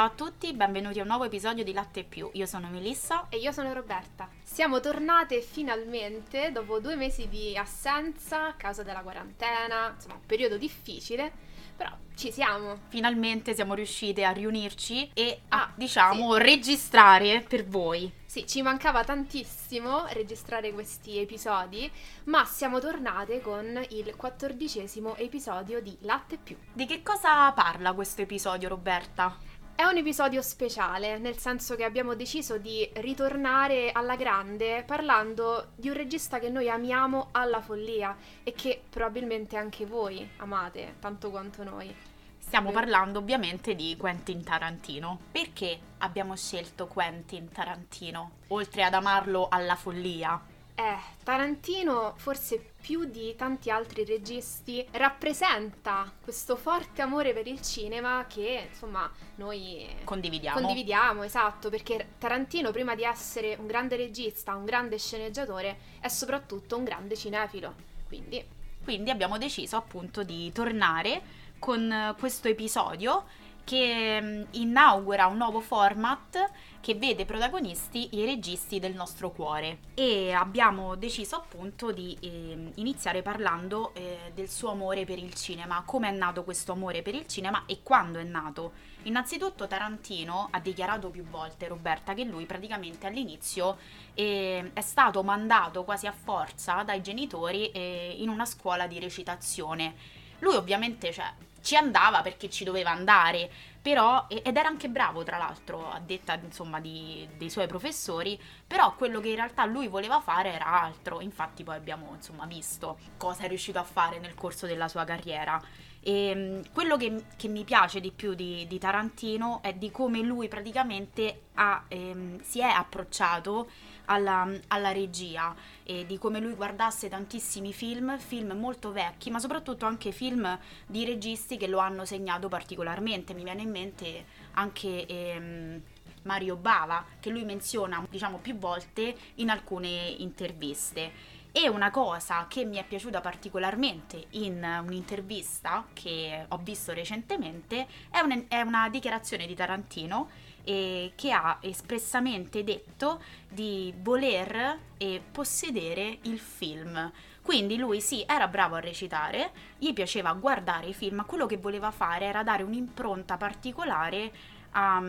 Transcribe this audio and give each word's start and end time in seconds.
Ciao 0.00 0.08
a 0.08 0.14
tutti, 0.14 0.54
benvenuti 0.54 0.98
a 0.98 1.02
un 1.02 1.08
nuovo 1.08 1.24
episodio 1.24 1.62
di 1.62 1.74
Latte 1.74 2.04
Più. 2.04 2.30
Io 2.32 2.46
sono 2.46 2.68
Melissa 2.68 3.26
e 3.28 3.36
io 3.36 3.52
sono 3.52 3.74
Roberta. 3.74 4.30
Siamo 4.42 4.80
tornate 4.80 5.42
finalmente 5.42 6.52
dopo 6.52 6.80
due 6.80 6.96
mesi 6.96 7.28
di 7.28 7.54
assenza 7.54 8.46
a 8.46 8.54
causa 8.54 8.82
della 8.82 9.02
quarantena, 9.02 9.92
insomma 9.94 10.14
un 10.14 10.24
periodo 10.24 10.56
difficile, 10.56 11.30
però 11.76 11.90
ci 12.14 12.32
siamo. 12.32 12.78
Finalmente 12.88 13.52
siamo 13.52 13.74
riuscite 13.74 14.24
a 14.24 14.30
riunirci 14.30 15.10
e 15.12 15.42
a, 15.48 15.64
ah, 15.64 15.72
diciamo, 15.74 16.32
sì. 16.32 16.42
registrare 16.44 17.44
per 17.46 17.66
voi. 17.66 18.10
Sì, 18.24 18.46
ci 18.46 18.62
mancava 18.62 19.04
tantissimo 19.04 20.06
registrare 20.12 20.72
questi 20.72 21.18
episodi, 21.18 21.92
ma 22.24 22.46
siamo 22.46 22.80
tornate 22.80 23.42
con 23.42 23.78
il 23.90 24.16
quattordicesimo 24.16 25.16
episodio 25.16 25.82
di 25.82 25.94
Latte 26.00 26.38
Più. 26.38 26.56
Di 26.72 26.86
che 26.86 27.02
cosa 27.02 27.52
parla 27.52 27.92
questo 27.92 28.22
episodio, 28.22 28.70
Roberta? 28.70 29.49
È 29.80 29.84
un 29.84 29.96
episodio 29.96 30.42
speciale, 30.42 31.16
nel 31.16 31.38
senso 31.38 31.74
che 31.74 31.84
abbiamo 31.84 32.14
deciso 32.14 32.58
di 32.58 32.86
ritornare 32.96 33.92
alla 33.92 34.14
grande 34.14 34.84
parlando 34.86 35.68
di 35.74 35.88
un 35.88 35.94
regista 35.94 36.38
che 36.38 36.50
noi 36.50 36.68
amiamo 36.68 37.28
alla 37.30 37.62
follia 37.62 38.14
e 38.42 38.52
che 38.52 38.82
probabilmente 38.90 39.56
anche 39.56 39.86
voi 39.86 40.32
amate 40.36 40.96
tanto 41.00 41.30
quanto 41.30 41.64
noi. 41.64 41.96
Stiamo 42.38 42.72
parlando 42.72 43.20
ovviamente 43.20 43.74
di 43.74 43.96
Quentin 43.96 44.44
Tarantino. 44.44 45.18
Perché 45.32 45.78
abbiamo 45.96 46.36
scelto 46.36 46.86
Quentin 46.86 47.48
Tarantino, 47.50 48.32
oltre 48.48 48.84
ad 48.84 48.92
amarlo 48.92 49.48
alla 49.48 49.76
follia? 49.76 50.49
Eh, 50.80 50.96
Tarantino 51.22 52.14
forse 52.16 52.72
più 52.80 53.04
di 53.04 53.36
tanti 53.36 53.70
altri 53.70 54.02
registi 54.06 54.82
rappresenta 54.92 56.10
questo 56.22 56.56
forte 56.56 57.02
amore 57.02 57.34
per 57.34 57.46
il 57.46 57.60
cinema 57.60 58.24
che 58.26 58.68
insomma 58.70 59.08
noi 59.34 59.86
condividiamo. 60.04 60.58
Condividiamo, 60.58 61.22
esatto, 61.22 61.68
perché 61.68 62.14
Tarantino 62.16 62.70
prima 62.70 62.94
di 62.94 63.04
essere 63.04 63.56
un 63.60 63.66
grande 63.66 63.96
regista, 63.96 64.54
un 64.54 64.64
grande 64.64 64.96
sceneggiatore, 64.96 65.76
è 66.00 66.08
soprattutto 66.08 66.78
un 66.78 66.84
grande 66.84 67.14
cinefilo. 67.14 67.74
Quindi, 68.06 68.42
Quindi 68.82 69.10
abbiamo 69.10 69.36
deciso 69.36 69.76
appunto 69.76 70.22
di 70.22 70.50
tornare 70.50 71.20
con 71.58 72.16
questo 72.18 72.48
episodio 72.48 73.26
che 73.64 74.20
mm, 74.20 74.42
inaugura 74.52 75.26
un 75.26 75.36
nuovo 75.36 75.60
format 75.60 76.50
che 76.80 76.94
vede 76.94 77.26
protagonisti 77.26 78.16
i 78.16 78.24
registi 78.24 78.78
del 78.78 78.94
nostro 78.94 79.30
cuore 79.30 79.78
e 79.94 80.32
abbiamo 80.32 80.96
deciso 80.96 81.36
appunto 81.36 81.92
di 81.92 82.16
eh, 82.20 82.72
iniziare 82.76 83.22
parlando 83.22 83.92
eh, 83.94 84.32
del 84.34 84.48
suo 84.48 84.70
amore 84.70 85.04
per 85.04 85.18
il 85.18 85.34
cinema, 85.34 85.82
come 85.84 86.08
è 86.08 86.12
nato 86.12 86.42
questo 86.42 86.72
amore 86.72 87.02
per 87.02 87.14
il 87.14 87.26
cinema 87.26 87.64
e 87.66 87.80
quando 87.82 88.18
è 88.18 88.24
nato. 88.24 88.72
Innanzitutto 89.04 89.66
Tarantino 89.66 90.48
ha 90.50 90.60
dichiarato 90.60 91.08
più 91.08 91.24
volte, 91.24 91.68
Roberta, 91.68 92.12
che 92.14 92.24
lui 92.24 92.44
praticamente 92.44 93.06
all'inizio 93.06 93.78
eh, 94.14 94.70
è 94.72 94.80
stato 94.80 95.22
mandato 95.22 95.84
quasi 95.84 96.06
a 96.06 96.12
forza 96.12 96.82
dai 96.82 97.02
genitori 97.02 97.70
eh, 97.70 98.14
in 98.18 98.28
una 98.28 98.44
scuola 98.44 98.86
di 98.86 98.98
recitazione. 98.98 99.94
Lui 100.40 100.54
ovviamente 100.54 101.12
cioè, 101.12 101.32
ci 101.62 101.76
andava 101.76 102.22
perché 102.22 102.48
ci 102.50 102.64
doveva 102.64 102.90
andare, 102.90 103.50
però, 103.80 104.26
ed 104.28 104.56
era 104.56 104.68
anche 104.68 104.88
bravo 104.88 105.22
tra 105.22 105.38
l'altro, 105.38 105.90
a 105.90 106.00
detta 106.00 106.38
insomma 106.42 106.80
di, 106.80 107.26
dei 107.36 107.48
suoi 107.50 107.66
professori, 107.66 108.38
però 108.70 108.94
quello 108.94 109.18
che 109.18 109.30
in 109.30 109.34
realtà 109.34 109.64
lui 109.64 109.88
voleva 109.88 110.20
fare 110.20 110.52
era 110.52 110.80
altro, 110.80 111.20
infatti 111.20 111.64
poi 111.64 111.74
abbiamo 111.74 112.12
insomma 112.14 112.46
visto 112.46 112.98
cosa 113.16 113.42
è 113.42 113.48
riuscito 113.48 113.80
a 113.80 113.82
fare 113.82 114.20
nel 114.20 114.34
corso 114.34 114.64
della 114.64 114.86
sua 114.86 115.02
carriera. 115.02 115.60
E 115.98 116.28
ehm, 116.28 116.62
quello 116.72 116.96
che, 116.96 117.24
che, 117.36 117.48
mi 117.48 117.64
piace 117.64 117.98
di 117.98 118.12
più 118.12 118.34
di, 118.34 118.68
di, 118.68 118.78
Tarantino 118.78 119.58
è 119.60 119.74
di 119.74 119.90
come 119.90 120.20
lui 120.20 120.46
praticamente 120.46 121.46
ha, 121.54 121.82
ehm, 121.88 122.40
si 122.42 122.60
è 122.60 122.68
approcciato 122.68 123.68
alla, 124.04 124.48
alla 124.68 124.92
regia 124.92 125.52
e 125.82 126.06
di 126.06 126.16
come 126.16 126.38
lui 126.38 126.54
guardasse 126.54 127.08
tantissimi 127.08 127.72
film, 127.72 128.18
film 128.18 128.52
molto 128.52 128.92
vecchi, 128.92 129.30
ma 129.30 129.40
soprattutto 129.40 129.84
anche 129.84 130.12
film 130.12 130.56
di 130.86 131.04
registi 131.04 131.56
che 131.56 131.66
lo 131.66 131.80
hanno 131.80 132.04
segnato 132.04 132.46
particolarmente. 132.46 133.34
Mi 133.34 133.42
viene 133.42 133.62
in 133.62 133.70
mente 133.70 134.24
anche 134.52 135.06
ehm, 135.06 135.82
Mario 136.22 136.56
Bava, 136.56 137.04
che 137.18 137.30
lui 137.30 137.44
menziona 137.44 138.04
diciamo 138.08 138.38
più 138.38 138.56
volte 138.56 139.14
in 139.36 139.50
alcune 139.50 139.88
interviste. 139.88 141.38
E 141.52 141.68
una 141.68 141.90
cosa 141.90 142.46
che 142.48 142.64
mi 142.64 142.76
è 142.76 142.84
piaciuta 142.84 143.20
particolarmente 143.20 144.26
in 144.30 144.82
un'intervista 144.86 145.84
che 145.92 146.44
ho 146.46 146.58
visto 146.58 146.92
recentemente 146.92 147.88
è, 148.08 148.20
un, 148.20 148.44
è 148.46 148.60
una 148.60 148.88
dichiarazione 148.88 149.46
di 149.46 149.54
Tarantino 149.56 150.28
eh, 150.62 151.12
che 151.16 151.32
ha 151.32 151.58
espressamente 151.60 152.62
detto 152.62 153.20
di 153.48 153.92
voler 154.00 154.78
eh, 154.96 155.20
possedere 155.32 156.18
il 156.22 156.38
film. 156.38 157.10
Quindi 157.42 157.76
lui 157.78 158.00
sì, 158.00 158.22
era 158.28 158.46
bravo 158.46 158.76
a 158.76 158.80
recitare, 158.80 159.50
gli 159.78 159.92
piaceva 159.92 160.32
guardare 160.34 160.86
i 160.86 160.94
film, 160.94 161.16
ma 161.16 161.24
quello 161.24 161.46
che 161.46 161.56
voleva 161.56 161.90
fare 161.90 162.26
era 162.26 162.44
dare 162.44 162.62
un'impronta 162.62 163.36
particolare 163.36 164.30
a, 164.72 165.02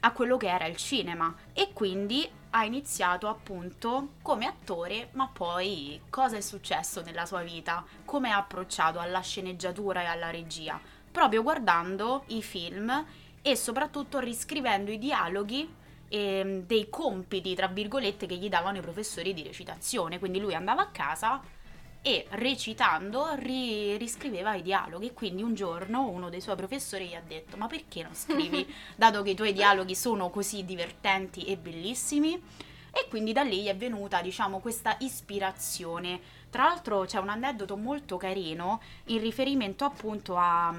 a 0.00 0.12
quello 0.12 0.36
che 0.36 0.48
era 0.48 0.66
il 0.66 0.76
cinema 0.76 1.34
e 1.52 1.70
quindi 1.72 2.28
ha 2.50 2.64
iniziato 2.64 3.28
appunto 3.28 4.14
come 4.22 4.46
attore, 4.46 5.10
ma 5.12 5.28
poi 5.32 6.00
cosa 6.10 6.36
è 6.36 6.40
successo 6.40 7.02
nella 7.02 7.26
sua 7.26 7.42
vita? 7.42 7.84
Come 8.04 8.30
ha 8.30 8.38
approcciato 8.38 8.98
alla 8.98 9.20
sceneggiatura 9.20 10.02
e 10.02 10.06
alla 10.06 10.30
regia? 10.30 10.80
Proprio 11.10 11.42
guardando 11.42 12.24
i 12.28 12.42
film 12.42 13.04
e 13.42 13.56
soprattutto 13.56 14.18
riscrivendo 14.18 14.90
i 14.90 14.98
dialoghi 14.98 15.74
eh, 16.08 16.62
dei 16.66 16.88
compiti, 16.90 17.54
tra 17.54 17.68
virgolette, 17.68 18.26
che 18.26 18.36
gli 18.36 18.48
davano 18.48 18.78
i 18.78 18.82
professori 18.82 19.32
di 19.32 19.42
recitazione. 19.42 20.18
Quindi 20.18 20.40
lui 20.40 20.54
andava 20.54 20.82
a 20.82 20.88
casa 20.88 21.40
e 22.02 22.26
recitando 22.30 23.34
ri- 23.34 23.96
riscriveva 23.96 24.54
i 24.54 24.62
dialoghi. 24.62 25.12
Quindi 25.12 25.42
un 25.42 25.54
giorno 25.54 26.08
uno 26.08 26.30
dei 26.30 26.40
suoi 26.40 26.56
professori 26.56 27.08
gli 27.08 27.14
ha 27.14 27.22
detto: 27.26 27.56
Ma 27.56 27.66
perché 27.66 28.02
non 28.02 28.14
scrivi, 28.14 28.66
dato 28.96 29.22
che 29.22 29.30
i 29.30 29.34
tuoi 29.34 29.52
dialoghi 29.52 29.94
sono 29.94 30.30
così 30.30 30.64
divertenti 30.64 31.44
e 31.44 31.56
bellissimi? 31.56 32.42
E 32.92 33.06
quindi 33.08 33.32
da 33.32 33.42
lì 33.42 33.66
è 33.66 33.76
venuta, 33.76 34.20
diciamo, 34.20 34.58
questa 34.58 34.96
ispirazione 35.00 36.38
tra 36.50 36.64
l'altro 36.64 37.04
c'è 37.04 37.18
un 37.20 37.28
aneddoto 37.28 37.76
molto 37.76 38.16
carino 38.16 38.80
in 39.04 39.20
riferimento 39.20 39.84
appunto 39.84 40.36
a, 40.36 40.74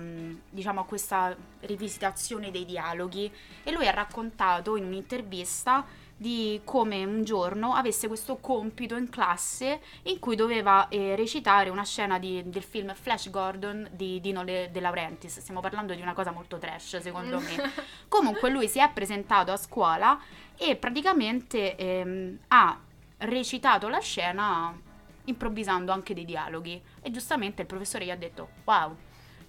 diciamo, 0.49 0.81
a 0.81 0.85
questa 0.85 1.33
rivisitazione 1.61 2.51
dei 2.51 2.65
dialoghi 2.65 3.31
e 3.63 3.71
lui 3.71 3.87
ha 3.87 3.91
raccontato 3.91 4.75
in 4.75 4.83
un'intervista 4.83 5.85
di 6.21 6.61
come 6.63 7.03
un 7.03 7.23
giorno 7.23 7.73
avesse 7.73 8.07
questo 8.07 8.37
compito 8.37 8.95
in 8.95 9.09
classe 9.09 9.81
in 10.03 10.19
cui 10.19 10.35
doveva 10.35 10.87
eh, 10.87 11.15
recitare 11.15 11.71
una 11.71 11.83
scena 11.83 12.19
di, 12.19 12.43
del 12.45 12.61
film 12.61 12.93
Flash 12.93 13.31
Gordon 13.31 13.89
di 13.91 14.21
Dino 14.21 14.43
De, 14.43 14.69
De 14.71 14.79
Laurentiis. 14.79 15.39
Stiamo 15.39 15.61
parlando 15.61 15.95
di 15.95 16.01
una 16.01 16.13
cosa 16.13 16.29
molto 16.29 16.59
trash, 16.59 16.97
secondo 16.97 17.39
me. 17.39 17.71
Comunque 18.07 18.51
lui 18.51 18.67
si 18.67 18.77
è 18.77 18.87
presentato 18.93 19.51
a 19.51 19.57
scuola 19.57 20.19
e 20.55 20.75
praticamente 20.75 21.75
ehm, 21.75 22.37
ha 22.49 22.79
recitato 23.17 23.87
la 23.89 23.99
scena 23.99 24.79
improvvisando 25.25 25.91
anche 25.91 26.13
dei 26.13 26.25
dialoghi. 26.25 26.79
E 27.01 27.09
giustamente 27.09 27.63
il 27.63 27.67
professore 27.67 28.05
gli 28.05 28.11
ha 28.11 28.15
detto: 28.15 28.49
Wow, 28.65 28.95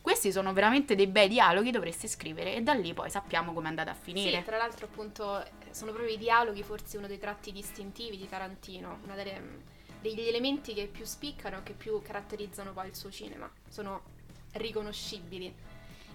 questi 0.03 0.33
sono 0.33 0.53
veramente 0.53 0.97
dei 0.97 1.07
bei 1.07 1.29
dialoghi, 1.29 1.71
dovresti 1.71 2.09
scrivere. 2.09 2.57
E 2.57 2.61
da 2.61 2.75
lì 2.75 2.93
poi 2.93 3.09
sappiamo 3.09 3.53
come 3.53 3.67
è 3.67 3.69
andata 3.69 3.93
a 3.93 3.95
finire. 3.95 4.39
Sì, 4.39 4.45
tra 4.45 4.57
l'altro, 4.57 4.87
appunto, 4.87 5.43
sono 5.71 5.93
proprio 5.93 6.13
i 6.13 6.19
dialoghi, 6.19 6.65
forse 6.65 6.99
uno 6.99 7.07
dei 7.07 7.19
tratti 7.19 7.53
distintivi 7.53 8.17
di 8.17 8.29
Tarantino, 8.29 8.99
uno 9.05 9.15
delle, 9.15 9.61
degli 10.01 10.27
elementi 10.27 10.75
che 10.75 10.89
più 10.89 11.05
spiccano, 11.05 11.63
che 11.63 11.73
più 11.73 12.03
caratterizzano 12.03 12.73
poi 12.73 12.89
il 12.89 12.97
suo 12.97 13.13
cinema. 13.13 13.51
Sono 13.69 14.03
riconoscibili. 14.55 15.55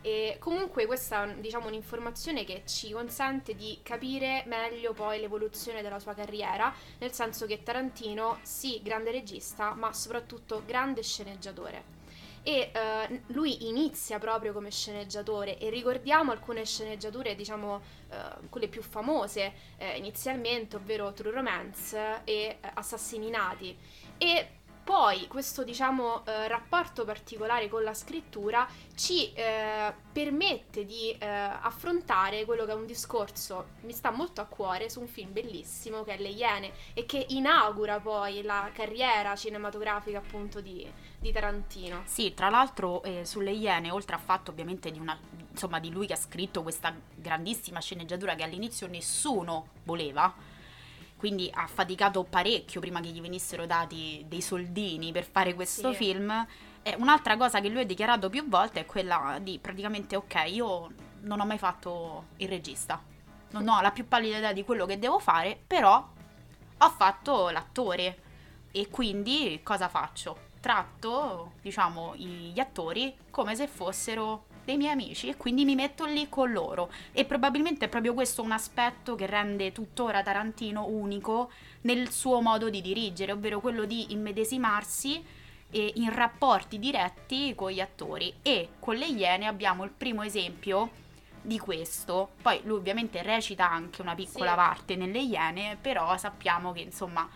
E 0.01 0.35
comunque 0.39 0.85
questa 0.85 1.23
è 1.23 1.35
diciamo, 1.35 1.67
un'informazione 1.67 2.43
che 2.43 2.63
ci 2.65 2.91
consente 2.91 3.55
di 3.55 3.79
capire 3.83 4.43
meglio 4.47 4.93
poi 4.93 5.19
l'evoluzione 5.19 5.81
della 5.81 5.99
sua 5.99 6.13
carriera, 6.13 6.73
nel 6.99 7.13
senso 7.13 7.45
che 7.45 7.63
Tarantino, 7.63 8.39
sì, 8.41 8.81
grande 8.83 9.11
regista, 9.11 9.73
ma 9.73 9.93
soprattutto 9.93 10.61
grande 10.65 11.01
sceneggiatore. 11.01 11.96
E 12.47 12.71
uh, 12.73 13.33
lui 13.33 13.67
inizia 13.67 14.19
proprio 14.19 14.53
come 14.53 14.71
sceneggiatore 14.71 15.57
e 15.57 15.69
ricordiamo 15.69 16.31
alcune 16.31 16.63
sceneggiature, 16.63 17.35
diciamo, 17.35 17.75
uh, 17.75 18.47
quelle 18.47 18.69
più 18.69 18.81
famose 18.81 19.51
uh, 19.77 19.97
inizialmente, 19.97 20.77
ovvero 20.77 21.11
True 21.11 21.31
Romance 21.31 22.21
e 22.23 22.57
Assassinati. 22.73 23.77
E 24.17 24.47
poi 24.87 25.27
questo 25.27 25.65
diciamo 25.65 26.25
eh, 26.25 26.47
rapporto 26.47 27.03
particolare 27.03 27.67
con 27.67 27.83
la 27.83 27.93
scrittura 27.93 28.65
ci 28.95 29.33
eh, 29.33 29.93
permette 30.13 30.85
di 30.85 31.11
eh, 31.11 31.27
affrontare 31.27 32.45
quello 32.45 32.63
che 32.63 32.71
è 32.71 32.73
un 32.73 32.85
discorso 32.85 33.71
mi 33.81 33.91
sta 33.91 34.11
molto 34.11 34.39
a 34.39 34.45
cuore 34.45 34.89
su 34.89 35.01
un 35.01 35.07
film 35.07 35.33
bellissimo 35.33 36.05
che 36.05 36.13
è 36.13 36.17
Le 36.17 36.29
Iene 36.29 36.71
e 36.93 37.05
che 37.05 37.25
inaugura 37.29 37.99
poi 37.99 38.41
la 38.43 38.69
carriera 38.71 39.35
cinematografica 39.35 40.19
appunto 40.19 40.61
di, 40.61 40.89
di 41.19 41.33
Tarantino. 41.33 42.03
Sì, 42.05 42.33
tra 42.33 42.47
l'altro 42.47 43.03
eh, 43.03 43.25
sulle 43.25 43.51
Iene, 43.51 43.91
oltre 43.91 44.15
al 44.15 44.21
fatto 44.21 44.51
ovviamente 44.51 44.89
di 44.89 44.99
una 44.99 45.19
insomma 45.51 45.79
di 45.79 45.91
lui 45.91 46.07
che 46.07 46.13
ha 46.13 46.17
scritto 46.17 46.61
questa 46.63 46.95
grandissima 47.13 47.81
sceneggiatura 47.81 48.35
che 48.35 48.43
all'inizio 48.43 48.87
nessuno 48.87 49.69
voleva. 49.83 50.55
Quindi 51.17 51.49
ha 51.53 51.65
faticato 51.67 52.23
parecchio 52.23 52.79
prima 52.79 52.99
che 52.99 53.09
gli 53.09 53.21
venissero 53.21 53.65
dati 53.65 54.23
dei 54.27 54.41
soldini 54.41 55.11
per 55.11 55.25
fare 55.25 55.53
questo 55.55 55.91
Sì. 55.91 55.97
film. 55.97 56.47
E 56.83 56.95
un'altra 56.99 57.35
cosa 57.37 57.59
che 57.59 57.69
lui 57.69 57.81
ha 57.81 57.85
dichiarato 57.85 58.29
più 58.29 58.47
volte 58.47 58.81
è 58.81 58.85
quella 58.85 59.39
di 59.41 59.57
praticamente 59.59 60.15
ok, 60.15 60.43
io 60.47 60.89
non 61.21 61.39
ho 61.39 61.45
mai 61.45 61.57
fatto 61.57 62.25
il 62.37 62.47
regista. 62.47 63.01
Non 63.49 63.67
ho 63.67 63.81
la 63.81 63.91
più 63.91 64.07
pallida 64.07 64.37
idea 64.37 64.53
di 64.53 64.63
quello 64.63 64.85
che 64.85 64.99
devo 64.99 65.19
fare, 65.19 65.59
però 65.65 66.07
ho 66.77 66.89
fatto 66.89 67.49
l'attore 67.49 68.21
e 68.71 68.89
quindi 68.89 69.59
cosa 69.63 69.89
faccio? 69.89 70.45
Tratto, 70.59 71.53
diciamo, 71.61 72.15
gli 72.15 72.59
attori 72.59 73.15
come 73.31 73.55
se 73.55 73.67
fossero 73.67 74.46
dei 74.67 74.75
miei 74.75 74.91
amici 74.91 75.29
e 75.29 75.37
quindi 75.37 75.63
mi 75.63 75.75
metto 75.75 76.03
lì 76.03 76.27
con 76.27 76.51
loro. 76.51 76.91
E 77.13 77.23
probabilmente 77.23 77.85
è 77.85 77.87
proprio 77.87 78.13
questo 78.13 78.41
un 78.41 78.51
aspetto 78.51 79.15
che 79.15 79.25
rende 79.25 79.71
tuttora 79.71 80.21
Tarantino 80.21 80.85
unico 80.85 81.49
nel 81.81 82.11
suo 82.11 82.41
modo 82.41 82.69
di 82.69 82.81
dirigere, 82.81 83.31
ovvero 83.31 83.61
quello 83.61 83.85
di 83.85 84.11
immedesimarsi 84.11 85.23
in 85.69 86.13
rapporti 86.13 86.79
diretti 86.79 87.55
con 87.55 87.71
gli 87.71 87.79
attori. 87.79 88.33
E 88.41 88.69
con 88.79 88.95
le 88.95 89.05
Iene 89.05 89.47
abbiamo 89.47 89.85
il 89.85 89.91
primo 89.91 90.23
esempio 90.23 90.89
di 91.41 91.59
questo. 91.59 92.31
Poi 92.41 92.59
lui 92.63 92.77
ovviamente 92.79 93.21
recita 93.21 93.71
anche 93.71 94.01
una 94.01 94.15
piccola 94.15 94.49
Sì. 94.49 94.55
parte 94.55 94.95
nelle 94.97 95.19
Iene, 95.19 95.77
però 95.79 96.17
sappiamo 96.17 96.73
che 96.73 96.81
insomma 96.81 97.27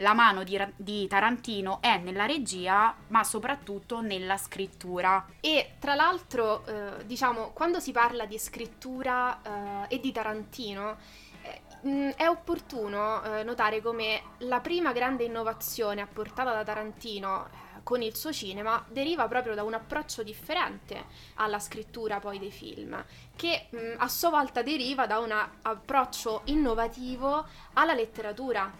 la 0.00 0.14
mano 0.14 0.44
di, 0.44 0.58
di 0.76 1.06
Tarantino 1.06 1.80
è 1.80 1.98
nella 1.98 2.26
regia, 2.26 2.94
ma 3.08 3.24
soprattutto 3.24 4.00
nella 4.00 4.36
scrittura. 4.36 5.26
E 5.40 5.74
tra 5.78 5.94
l'altro, 5.94 6.64
eh, 6.66 7.06
diciamo, 7.06 7.50
quando 7.50 7.80
si 7.80 7.92
parla 7.92 8.26
di 8.26 8.38
scrittura 8.38 9.86
eh, 9.88 9.94
e 9.94 10.00
di 10.00 10.12
Tarantino, 10.12 10.96
eh, 11.42 11.88
mh, 11.88 12.10
è 12.16 12.28
opportuno 12.28 13.22
eh, 13.22 13.42
notare 13.42 13.80
come 13.80 14.22
la 14.38 14.60
prima 14.60 14.92
grande 14.92 15.24
innovazione 15.24 16.00
apportata 16.00 16.52
da 16.52 16.64
Tarantino 16.64 17.46
eh, 17.46 17.68
con 17.82 18.02
il 18.02 18.14
suo 18.14 18.32
cinema 18.32 18.84
deriva 18.88 19.26
proprio 19.26 19.54
da 19.54 19.62
un 19.62 19.72
approccio 19.74 20.22
differente 20.22 21.04
alla 21.36 21.58
scrittura 21.58 22.20
poi 22.20 22.38
dei 22.38 22.50
film, 22.50 23.02
che 23.36 23.68
mh, 23.70 23.94
a 23.96 24.08
sua 24.08 24.30
volta 24.30 24.62
deriva 24.62 25.06
da 25.06 25.18
un 25.18 25.34
approccio 25.62 26.42
innovativo 26.44 27.46
alla 27.74 27.94
letteratura. 27.94 28.70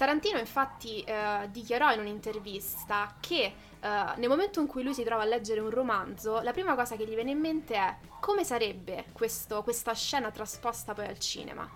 Tarantino 0.00 0.38
infatti 0.38 1.02
eh, 1.02 1.46
dichiarò 1.50 1.92
in 1.92 2.00
un'intervista 2.00 3.16
che 3.20 3.42
eh, 3.42 3.54
nel 4.16 4.30
momento 4.30 4.58
in 4.58 4.66
cui 4.66 4.82
lui 4.82 4.94
si 4.94 5.04
trova 5.04 5.24
a 5.24 5.26
leggere 5.26 5.60
un 5.60 5.68
romanzo, 5.68 6.40
la 6.40 6.52
prima 6.52 6.74
cosa 6.74 6.96
che 6.96 7.04
gli 7.04 7.14
viene 7.14 7.32
in 7.32 7.38
mente 7.38 7.74
è 7.74 7.96
come 8.18 8.42
sarebbe 8.42 9.04
questo- 9.12 9.62
questa 9.62 9.92
scena 9.92 10.30
trasposta 10.30 10.94
poi 10.94 11.04
al 11.06 11.18
cinema. 11.18 11.68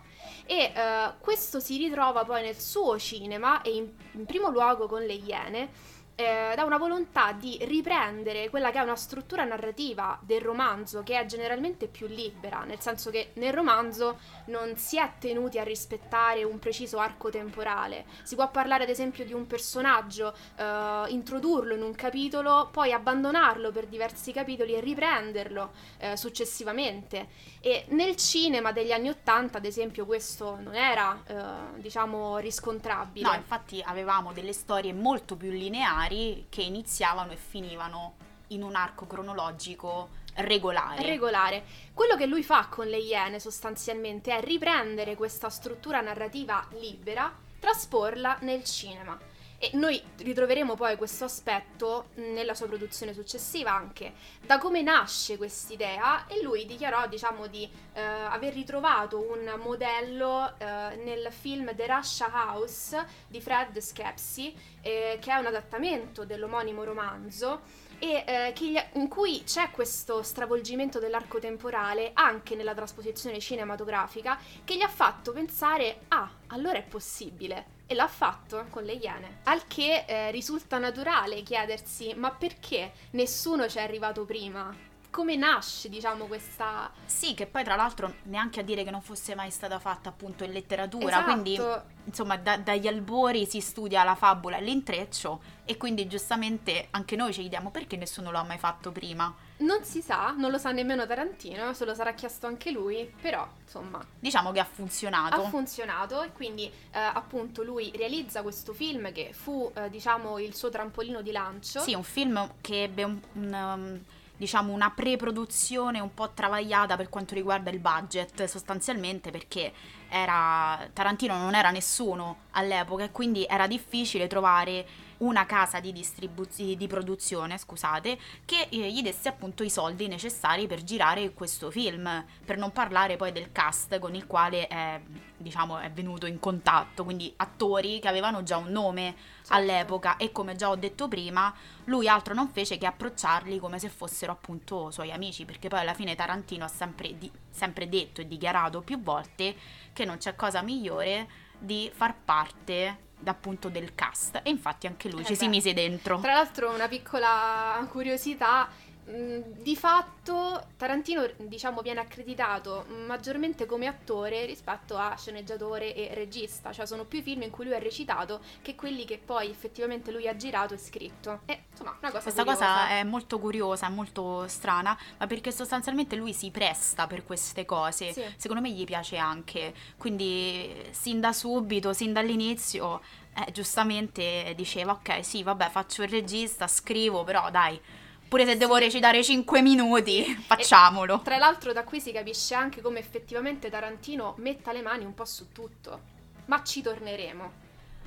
E 0.47 0.73
eh, 0.75 1.13
questo 1.21 1.61
si 1.61 1.77
ritrova 1.77 2.25
poi 2.25 2.41
nel 2.41 2.59
suo 2.59 2.99
cinema 2.99 3.61
e 3.61 3.75
in, 3.75 3.93
in 4.13 4.25
primo 4.25 4.49
luogo 4.49 4.87
con 4.87 5.03
le 5.03 5.13
Iene, 5.13 5.69
eh, 6.17 6.53
da 6.55 6.65
una 6.65 6.79
volontà 6.79 7.33
di 7.33 7.59
riprendere 7.63 8.49
quella 8.49 8.71
che 8.71 8.79
è 8.79 8.83
una 8.83 8.95
struttura 8.95 9.45
narrativa 9.45 10.19
del 10.23 10.41
romanzo 10.41 11.03
che 11.03 11.19
è 11.19 11.27
generalmente 11.27 11.89
più 11.89 12.07
libera, 12.07 12.63
nel 12.63 12.81
senso 12.81 13.11
che 13.11 13.31
nel 13.35 13.53
romanzo 13.53 14.19
non 14.47 14.77
si 14.77 14.99
è 14.99 15.13
tenuti 15.19 15.59
a 15.59 15.65
rispettare 15.65 16.45
un 16.45 16.59
preciso 16.59 16.99
arco 16.99 17.31
temporale. 17.31 18.05
Si 18.23 18.37
può 18.37 18.49
parlare 18.51 18.85
ad 18.85 18.91
esempio 18.91 19.25
di 19.25 19.33
un 19.33 19.47
personaggio, 19.47 20.35
eh, 20.57 21.05
introdurlo 21.09 21.75
in 21.75 21.83
un 21.83 21.95
capitolo, 21.95 22.69
poi 22.71 22.93
abbandonarlo 22.93 23.73
per 23.73 23.87
diversi 23.87 24.33
capitoli 24.33 24.75
e 24.75 24.81
riprenderlo 24.81 25.73
eh, 25.99 26.17
successivamente. 26.17 27.29
E 27.61 27.87
nel 27.89 28.17
cinema 28.17 28.73
degli 28.73 28.93
anni 28.93 29.09
Ottanta, 29.09 29.59
ad 29.59 29.65
esempio, 29.65 30.05
questo 30.07 30.59
non 30.61 30.75
era, 30.75 31.21
eh, 31.27 31.81
diciamo, 31.81 32.39
riscontrabile. 32.39 33.27
No, 33.27 33.35
infatti 33.35 33.83
avevamo 33.85 34.33
delle 34.33 34.53
storie 34.53 34.93
molto 34.93 35.37
più 35.37 35.51
lineari 35.51 36.04
che 36.49 36.63
iniziavano 36.63 37.33
e 37.33 37.37
finivano 37.37 38.17
in 38.49 38.63
un 38.63 38.75
arco 38.75 39.07
cronologico 39.07 40.09
regolare. 40.37 41.03
regolare. 41.03 41.65
Quello 41.93 42.17
che 42.17 42.27
lui 42.27 42.43
fa 42.43 42.67
con 42.69 42.87
le 42.87 42.99
Iene 42.99 43.39
sostanzialmente 43.39 44.37
è 44.37 44.43
riprendere 44.43 45.15
questa 45.15 45.49
struttura 45.49 46.01
narrativa 46.01 46.67
libera, 46.81 47.33
trasporla 47.59 48.39
nel 48.41 48.65
cinema. 48.65 49.19
E 49.65 49.71
noi 49.73 49.99
ritroveremo 50.19 50.75
poi 50.75 50.95
questo 50.97 51.25
aspetto 51.25 52.09
nella 52.17 52.53
sua 52.53 52.67
produzione 52.67 53.15
successiva 53.15 53.73
anche, 53.73 54.13
da 54.43 54.59
come 54.59 54.83
nasce 54.83 55.39
quest'idea? 55.39 56.27
E 56.27 56.43
lui 56.43 56.67
dichiarò 56.67 57.09
diciamo 57.09 57.47
di 57.47 57.67
eh, 57.95 58.03
aver 58.03 58.53
ritrovato 58.53 59.19
un 59.21 59.59
modello 59.63 60.53
eh, 60.59 60.97
nel 61.03 61.29
film 61.31 61.75
The 61.75 61.87
Russia 61.87 62.31
House 62.31 63.07
di 63.27 63.41
Fred 63.41 63.79
Schepsi 63.79 64.55
eh, 64.83 65.17
che 65.19 65.31
è 65.33 65.37
un 65.37 65.47
adattamento 65.47 66.27
dell'omonimo 66.27 66.85
romanzo 66.85 67.63
e 67.99 68.23
eh, 68.27 68.53
gli- 68.59 68.99
in 68.99 69.09
cui 69.09 69.45
c'è 69.45 69.71
questo 69.71 70.23
stravolgimento 70.23 70.99
dell'arco 70.99 71.39
temporale 71.39 72.11
anche 72.13 72.55
nella 72.55 72.75
trasposizione 72.75 73.41
cinematografica 73.41 74.39
che 74.63 74.77
gli 74.77 74.83
ha 74.83 74.89
fatto 74.89 75.33
pensare 75.33 76.01
ah 76.09 76.31
allora 76.49 76.77
è 76.77 76.83
possibile 76.83 77.74
e 77.87 77.95
l'ha 77.95 78.09
fatto 78.09 78.65
con 78.71 78.83
le 78.85 78.95
Iene 78.95 79.39
al 79.45 79.67
che 79.67 80.05
eh, 80.07 80.31
risulta 80.31 80.79
naturale 80.79 81.43
chiedersi 81.43 82.15
ma 82.17 82.31
perché 82.31 82.93
nessuno 83.11 83.69
ci 83.69 83.79
è 83.79 83.83
arrivato 83.83 84.25
prima 84.25 84.75
come 85.11 85.37
nasce 85.37 85.89
diciamo 85.89 86.25
questa 86.27 86.91
Sì, 87.07 87.35
che 87.35 87.47
poi 87.47 87.63
tra 87.63 87.77
l'altro 87.77 88.15
neanche 88.25 88.59
a 88.59 88.63
dire 88.65 88.83
che 88.83 88.91
non 88.91 89.01
fosse 89.01 89.37
mai 89.37 89.53
stata 89.53 89.79
fatta 89.79 90.09
appunto 90.09 90.43
in 90.43 90.51
letteratura, 90.51 91.07
Esatto. 91.07 91.25
quindi 91.31 91.61
insomma 92.07 92.37
da- 92.37 92.57
dagli 92.57 92.89
albori 92.89 93.47
si 93.47 93.61
studia 93.61 94.03
la 94.03 94.17
fabula 94.17 94.57
e 94.57 94.63
l'intreccio 94.63 95.41
e 95.65 95.77
quindi 95.77 96.09
giustamente 96.09 96.89
anche 96.91 97.15
noi 97.15 97.33
ci 97.33 97.43
chiediamo 97.43 97.71
perché 97.71 97.97
nessuno 97.97 98.33
l'ha 98.33 98.43
mai 98.43 98.59
fatto 98.59 98.91
prima. 98.91 99.33
Non 99.59 99.85
si 99.85 100.03
sa 100.03 100.35
non 100.37 100.51
lo 100.51 100.59
sa 100.59 100.73
nemmeno 100.73 101.07
Tarantino 101.07 101.73
se 101.75 101.85
lo 101.85 101.95
sarà 101.95 102.13
chiesto 102.13 102.47
anche 102.47 102.71
lui 102.73 103.11
però 103.21 103.49
insomma 103.63 104.05
Diciamo 104.19 104.51
che 104.53 104.59
ha 104.61 104.65
funzionato. 104.65 105.41
ha 105.41 105.49
funzionato 105.49 106.23
e 106.23 106.33
quindi 106.33 106.65
eh, 106.67 106.99
appunto 106.99 107.63
lui 107.63 107.93
realizza 107.97 108.43
questo 108.43 108.73
film 108.73 109.13
che 109.13 109.33
fu 109.33 109.71
eh, 109.77 109.89
diciamo 109.91 110.39
il 110.41 110.55
suo 110.55 110.71
trampolino 110.71 111.23
di 111.23 111.31
lancio 111.31 111.81
Sì, 111.81 111.95
un 111.95 112.03
film 112.03 112.55
che 112.61 112.83
ebbe 112.85 113.05
un- 113.05 113.21
un, 113.35 113.53
um, 113.53 114.01
diciamo 114.37 114.73
una 114.73 114.91
pre-produzione 114.91 116.01
un 116.01 116.13
po' 116.13 116.31
travagliata 116.33 116.97
per 116.97 117.09
quanto 117.09 117.35
riguarda 117.35 117.71
il 117.71 117.79
budget, 117.79 118.43
sostanzialmente 118.47 119.31
perché 119.31 119.73
era 120.09 120.85
Tarantino 120.93 121.37
non 121.39 121.55
era 121.55 121.71
nessuno 121.71 122.39
all'epoca 122.53 123.05
e 123.05 123.11
quindi 123.13 123.47
era 123.49 123.69
difficile 123.69 124.27
trovare 124.27 124.85
una 125.19 125.47
casa 125.47 125.81
di, 125.81 125.93
distribu- 125.93 126.75
di 126.75 126.87
produzione, 126.87 127.59
scusate, 127.59 128.19
che 128.45 128.69
eh, 128.71 128.91
gli 128.91 129.03
desse 129.03 129.29
appunto 129.29 129.63
i 129.63 129.71
soldi 129.71 130.09
necessari 130.09 130.67
per 130.67 130.83
girare 130.83 131.33
questo 131.33 131.71
film, 131.71 132.25
per 132.45 132.57
non 132.57 132.73
parlare 132.73 133.17
poi 133.17 133.33
del 133.33 133.53
cast 133.53 133.99
con 133.99 134.15
il 134.15 134.27
quale 134.27 134.67
è, 134.67 135.01
diciamo, 135.37 135.79
è 135.79 135.91
venuto 135.91 136.27
in 136.27 136.39
contatto, 136.39 137.05
quindi 137.05 137.33
attori 137.37 137.99
che 138.01 138.09
avevano 138.09 138.43
già 138.43 138.57
un 138.57 138.71
nome 138.71 139.33
Certo. 139.45 139.61
all'epoca 139.61 140.17
e 140.17 140.33
come 140.33 140.57
già 140.57 140.71
ho 140.71 140.77
detto 140.77 141.07
prima, 141.07 141.53
lui 141.85 142.09
altro 142.09 142.33
non 142.33 142.49
fece 142.49 142.79
che 142.79 142.87
approcciarli 142.87 143.59
come 143.59 143.79
se 143.79 143.91
fossero 143.91 144.33
appunto 144.33 144.91
suoi 144.91 145.13
amici, 145.13 145.45
perché 145.45 145.69
poi 145.69 145.81
alla 145.81 145.93
fine 145.93 146.15
Tarantino 146.15 146.65
ha 146.65 146.69
sempre, 146.69 147.19
di- 147.19 147.31
sempre 147.51 147.87
detto 147.91 148.23
e 148.23 148.27
dichiarato 148.27 148.81
più 148.81 148.99
volte 149.03 149.55
che 149.93 150.07
non 150.07 150.17
c'è 150.17 150.35
cosa 150.35 150.63
migliore 150.63 151.29
di 151.59 151.91
far 151.95 152.15
parte 152.25 153.04
appunto 153.31 153.69
del 153.69 153.95
cast 153.95 154.41
e 154.43 154.51
infatti 154.51 154.87
anche 154.87 155.09
lui 155.11 155.23
Eh 155.23 155.25
ci 155.27 155.35
si 155.35 155.45
beh. 155.45 155.51
mise 155.51 155.73
dentro. 155.75 156.19
Tra 156.21 156.33
l'altro 156.35 156.71
una 156.73 156.89
piccola 156.89 157.87
curiosità, 157.91 158.69
mh, 159.05 159.63
di 159.63 159.77
fatto 159.77 160.69
Tarantino 160.77 161.29
diciamo 161.37 161.83
viene 161.83 162.01
accreditato 162.01 162.87
maggiormente 163.07 163.67
come 163.67 163.87
attore 163.87 164.45
rispetto 164.47 164.97
a 164.97 165.15
sceneggiatore 165.17 165.95
e 165.95 166.15
regista, 166.15 166.73
cioè 166.73 166.87
sono 166.87 167.05
più 167.05 167.19
i 167.19 167.23
film 167.23 167.43
in 167.43 167.51
cui 167.51 167.65
lui 167.65 167.75
ha 167.75 167.79
recitato 167.79 168.41
che 168.63 168.75
quelli 168.75 169.05
che 169.05 169.19
poi 169.25 169.51
effettivamente 169.51 170.11
lui 170.11 170.29
ha 170.29 170.37
girato 170.37 170.75
e 170.75 170.79
scritto. 170.79 171.41
E 171.47 171.65
insomma, 171.71 171.97
una 172.01 172.11
cosa 172.11 172.23
Questa 172.23 172.43
curiosa. 172.43 172.67
cosa 172.67 172.89
è 172.89 173.03
molto 173.05 173.39
curiosa, 173.39 173.87
è 173.87 173.91
molto 173.91 174.47
strana, 174.49 174.99
ma 175.19 175.27
perché 175.27 175.53
sostanzialmente 175.53 176.17
lui 176.17 176.33
si 176.33 176.51
presta 176.51 177.07
per 177.07 177.25
queste 177.25 177.65
cose. 177.65 178.13
Sì. 178.13 178.25
Secondo 178.37 178.63
me 178.63 178.71
gli 178.71 178.85
piace 178.85 179.17
anche. 179.17 179.75
Quindi, 179.97 180.73
sin 180.91 181.21
da 181.21 181.33
subito, 181.33 181.93
sin 181.93 182.13
dall'inizio, 182.13 183.01
eh, 183.35 183.51
giustamente 183.53 184.53
diceva: 184.57 184.93
Ok, 184.93 185.25
sì, 185.25 185.43
vabbè, 185.43 185.69
faccio 185.71 186.03
il 186.03 186.09
regista, 186.09 186.67
scrivo, 186.67 187.25
però 187.25 187.51
dai, 187.51 187.81
pure 188.29 188.47
se 188.47 188.57
devo 188.57 188.77
recitare 188.77 189.23
5 189.23 189.63
minuti, 189.63 190.25
facciamolo. 190.47 191.21
Tra 191.23 191.39
l'altro 191.39 191.73
da 191.73 191.85
qui 191.85 192.01
si 192.01 192.13
capisce 192.13 192.55
anche 192.55 192.81
come 192.81 192.99
effettivamente 192.99 193.71
Tarantino 193.71 194.35
metta 194.39 194.73
le 194.73 194.83
mani 194.83 195.05
un 195.05 195.15
po' 195.15 195.25
su 195.25 195.53
tutto. 195.53 196.13
Ma 196.47 196.63
ci 196.63 196.83
torneremo. 196.83 197.63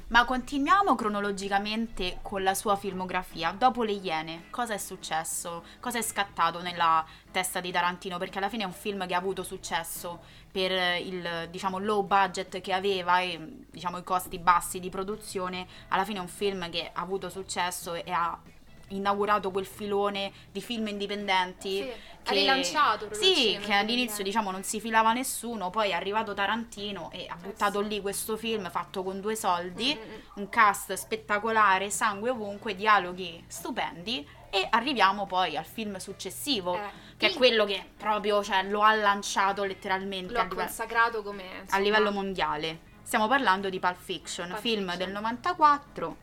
Ma 0.09 0.23
continuiamo 0.23 0.95
cronologicamente 0.95 2.19
con 2.21 2.41
la 2.41 2.53
sua 2.53 2.77
filmografia. 2.77 3.51
Dopo 3.51 3.83
Le 3.83 3.91
Iene, 3.91 4.43
cosa 4.51 4.73
è 4.73 4.77
successo? 4.77 5.65
Cosa 5.81 5.97
è 5.97 6.01
scattato 6.01 6.61
nella 6.61 7.05
testa 7.29 7.59
di 7.59 7.71
Tarantino? 7.71 8.17
Perché 8.17 8.37
alla 8.37 8.47
fine 8.47 8.63
è 8.63 8.65
un 8.65 8.71
film 8.71 9.05
che 9.05 9.13
ha 9.13 9.17
avuto 9.17 9.43
successo 9.43 10.21
per 10.49 11.01
il 11.01 11.49
diciamo, 11.51 11.77
low 11.77 12.03
budget 12.03 12.61
che 12.61 12.71
aveva 12.71 13.19
e 13.19 13.65
diciamo, 13.69 13.97
i 13.97 14.03
costi 14.03 14.39
bassi 14.39 14.79
di 14.79 14.89
produzione. 14.89 15.67
Alla 15.89 16.05
fine 16.05 16.19
è 16.19 16.21
un 16.21 16.29
film 16.29 16.69
che 16.69 16.89
ha 16.93 17.01
avuto 17.01 17.29
successo 17.29 17.93
e 17.93 18.09
ha 18.09 18.39
inaugurato 18.89 19.51
quel 19.51 19.65
filone 19.65 20.31
di 20.51 20.61
film 20.61 20.87
indipendenti. 20.87 21.77
Sì, 21.77 21.83
che, 21.83 22.29
ha 22.29 22.31
rilanciato 22.33 23.07
proprio 23.07 23.33
Sì, 23.33 23.57
che 23.61 23.73
all'inizio 23.73 24.23
diciamo 24.23 24.51
non 24.51 24.63
si 24.63 24.79
filava 24.79 25.13
nessuno, 25.13 25.69
poi 25.69 25.89
è 25.89 25.93
arrivato 25.93 26.33
Tarantino 26.33 27.09
e 27.11 27.25
ha 27.29 27.35
buttato 27.35 27.81
sì. 27.81 27.87
lì 27.87 28.01
questo 28.01 28.35
film 28.37 28.69
fatto 28.69 29.03
con 29.03 29.19
due 29.21 29.35
soldi, 29.35 29.95
Mm, 29.97 29.99
mm, 30.09 30.13
mm. 30.13 30.19
un 30.35 30.49
cast 30.49 30.93
spettacolare, 30.93 31.89
sangue 31.89 32.29
ovunque, 32.29 32.75
dialoghi 32.75 33.43
stupendi 33.47 34.27
e 34.49 34.67
arriviamo 34.69 35.25
poi 35.25 35.57
al 35.57 35.65
film 35.65 35.97
successivo, 35.97 36.75
Eh, 36.75 36.79
che 37.17 37.27
è 37.27 37.33
quello 37.33 37.65
che 37.65 37.83
proprio 37.97 38.43
cioè, 38.43 38.63
lo 38.63 38.81
ha 38.81 38.93
lanciato 38.95 39.63
letteralmente 39.63 40.33
lo 40.33 40.39
a 40.39 40.41
ha 40.41 40.45
livello- 40.45 40.65
consacrato 40.65 41.23
come 41.23 41.43
a 41.43 41.59
insomma, 41.61 41.81
livello 41.81 42.11
mondiale. 42.11 42.79
Stiamo 43.03 43.27
parlando 43.27 43.69
di 43.69 43.79
Pulp 43.79 43.97
Fiction, 43.97 44.47
Pulp 44.49 44.59
film 44.61 44.81
Fiction. 44.89 44.97
del 44.97 45.11
94, 45.11 46.17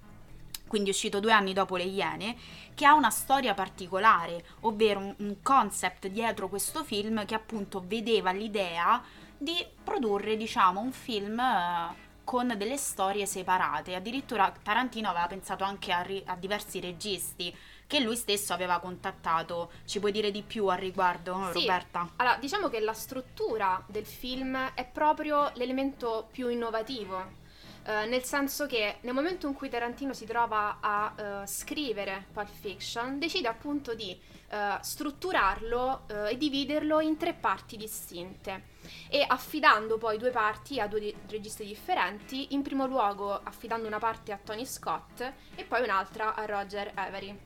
quindi 0.74 0.90
uscito 0.90 1.20
due 1.20 1.30
anni 1.30 1.52
dopo 1.52 1.76
Le 1.76 1.84
Iene, 1.84 2.34
che 2.74 2.84
ha 2.84 2.94
una 2.94 3.10
storia 3.10 3.54
particolare, 3.54 4.44
ovvero 4.62 4.98
un, 4.98 5.14
un 5.18 5.36
concept 5.40 6.08
dietro 6.08 6.48
questo 6.48 6.82
film 6.82 7.24
che 7.26 7.36
appunto 7.36 7.80
vedeva 7.86 8.32
l'idea 8.32 9.00
di 9.38 9.64
produrre, 9.84 10.36
diciamo, 10.36 10.80
un 10.80 10.90
film 10.90 11.38
eh, 11.38 11.94
con 12.24 12.52
delle 12.56 12.76
storie 12.76 13.24
separate. 13.24 13.94
Addirittura 13.94 14.52
Tarantino 14.64 15.08
aveva 15.08 15.28
pensato 15.28 15.62
anche 15.62 15.92
a, 15.92 16.02
ri- 16.02 16.24
a 16.26 16.34
diversi 16.34 16.80
registi 16.80 17.56
che 17.86 18.00
lui 18.00 18.16
stesso 18.16 18.52
aveva 18.52 18.80
contattato. 18.80 19.70
Ci 19.84 20.00
puoi 20.00 20.10
dire 20.10 20.32
di 20.32 20.42
più 20.42 20.66
al 20.66 20.78
riguardo, 20.78 21.50
Sì. 21.52 21.60
Roberta? 21.60 22.10
Allora, 22.16 22.36
diciamo 22.38 22.68
che 22.68 22.80
la 22.80 22.94
struttura 22.94 23.80
del 23.86 24.06
film 24.06 24.72
è 24.74 24.84
proprio 24.84 25.52
l'elemento 25.54 26.26
più 26.32 26.48
innovativo. 26.48 27.42
Eh, 27.84 28.06
nel 28.06 28.24
senso 28.24 28.66
che 28.66 28.96
nel 29.00 29.14
momento 29.14 29.46
in 29.46 29.54
cui 29.54 29.68
Tarantino 29.68 30.12
si 30.12 30.24
trova 30.24 30.78
a 30.80 31.14
eh, 31.42 31.46
scrivere 31.46 32.26
Pulp 32.32 32.48
Fiction, 32.48 33.18
decide 33.18 33.48
appunto 33.48 33.94
di 33.94 34.18
eh, 34.48 34.78
strutturarlo 34.80 36.06
e 36.28 36.36
dividerlo 36.36 37.00
in 37.00 37.16
tre 37.16 37.34
parti 37.34 37.76
distinte 37.76 38.72
e 39.08 39.24
affidando 39.26 39.98
poi 39.98 40.18
due 40.18 40.30
parti 40.30 40.80
a 40.80 40.86
due 40.86 41.00
di- 41.00 41.14
registi 41.28 41.64
differenti, 41.64 42.54
in 42.54 42.62
primo 42.62 42.86
luogo 42.86 43.32
affidando 43.42 43.86
una 43.86 43.98
parte 43.98 44.32
a 44.32 44.38
Tony 44.42 44.66
Scott 44.66 45.32
e 45.54 45.64
poi 45.64 45.82
un'altra 45.82 46.34
a 46.34 46.44
Roger 46.44 46.90
Avery. 46.94 47.38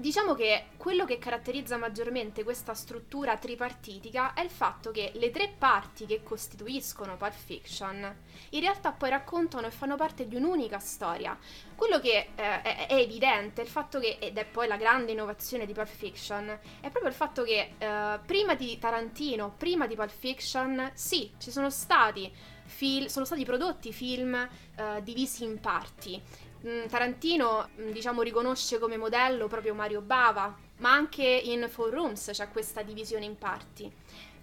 Diciamo 0.00 0.34
che 0.34 0.68
quello 0.78 1.04
che 1.04 1.18
caratterizza 1.18 1.76
maggiormente 1.76 2.42
questa 2.42 2.72
struttura 2.72 3.36
tripartitica 3.36 4.32
è 4.32 4.40
il 4.40 4.48
fatto 4.48 4.90
che 4.92 5.12
le 5.16 5.28
tre 5.28 5.52
parti 5.58 6.06
che 6.06 6.22
costituiscono 6.22 7.18
Pulp 7.18 7.34
Fiction 7.34 8.16
in 8.48 8.60
realtà 8.60 8.92
poi 8.92 9.10
raccontano 9.10 9.66
e 9.66 9.70
fanno 9.70 9.96
parte 9.96 10.26
di 10.26 10.36
un'unica 10.36 10.78
storia. 10.78 11.38
Quello 11.74 12.00
che 12.00 12.30
eh, 12.34 12.62
è, 12.62 12.86
è 12.86 12.94
evidente, 12.94 13.60
il 13.60 13.68
fatto 13.68 13.98
che, 13.98 14.16
ed 14.18 14.38
è 14.38 14.46
poi 14.46 14.68
la 14.68 14.78
grande 14.78 15.12
innovazione 15.12 15.66
di 15.66 15.74
Pulp 15.74 15.86
Fiction, 15.86 16.48
è 16.48 16.88
proprio 16.88 17.08
il 17.08 17.14
fatto 17.14 17.42
che 17.42 17.74
eh, 17.76 18.20
prima 18.24 18.54
di 18.54 18.78
Tarantino, 18.78 19.52
prima 19.58 19.86
di 19.86 19.96
Pulp 19.96 20.08
Fiction, 20.08 20.92
sì, 20.94 21.30
ci 21.36 21.50
sono 21.50 21.68
stati, 21.68 22.32
fil- 22.64 23.10
sono 23.10 23.26
stati 23.26 23.44
prodotti 23.44 23.92
film 23.92 24.34
eh, 24.34 25.02
divisi 25.02 25.44
in 25.44 25.60
parti. 25.60 26.48
Mm, 26.66 26.86
Tarantino, 26.86 27.68
mm, 27.80 27.90
diciamo, 27.90 28.22
riconosce 28.22 28.78
come 28.78 28.96
modello 28.96 29.46
proprio 29.48 29.74
Mario 29.74 30.02
Bava, 30.02 30.54
ma 30.78 30.92
anche 30.92 31.24
in 31.24 31.66
Four 31.70 31.90
Rooms 31.90 32.30
c'è 32.32 32.50
questa 32.50 32.82
divisione 32.82 33.24
in 33.24 33.38
parti. 33.38 33.90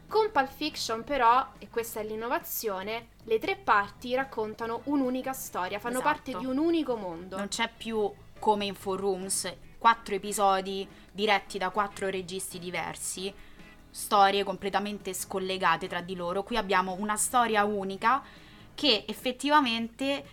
Con 0.08 0.32
Pulp 0.32 0.50
Fiction 0.50 1.04
però, 1.04 1.46
e 1.60 1.68
questa 1.70 2.00
è 2.00 2.04
l'innovazione, 2.04 3.10
le 3.26 3.40
tre 3.40 3.58
parti 3.58 4.16
raccontano 4.16 4.82
un'unica 4.86 5.34
storia, 5.34 5.80
fanno 5.80 6.00
Esatto. 6.00 6.10
parte 6.14 6.38
di 6.38 6.46
un 6.46 6.58
unico 6.58 6.96
mondo. 6.96 7.38
Non 7.38 7.50
c'è 7.50 7.70
più 7.76 8.10
come 8.40 8.66
in 8.66 8.74
Four 8.74 9.00
Rooms, 9.00 9.54
quattro 9.78 10.16
episodi 10.16 10.88
diretti 11.12 11.58
da 11.58 11.70
quattro 11.72 12.10
registi 12.10 12.58
diversi, 12.58 13.32
storie 13.90 14.44
completamente 14.44 15.14
scollegate 15.14 15.88
tra 15.88 16.02
di 16.02 16.16
loro. 16.16 16.44
Qui 16.44 16.56
abbiamo 16.56 16.96
una 17.00 17.18
storia 17.18 17.64
unica 17.66 18.24
che 18.74 19.04
effettivamente 19.08 20.24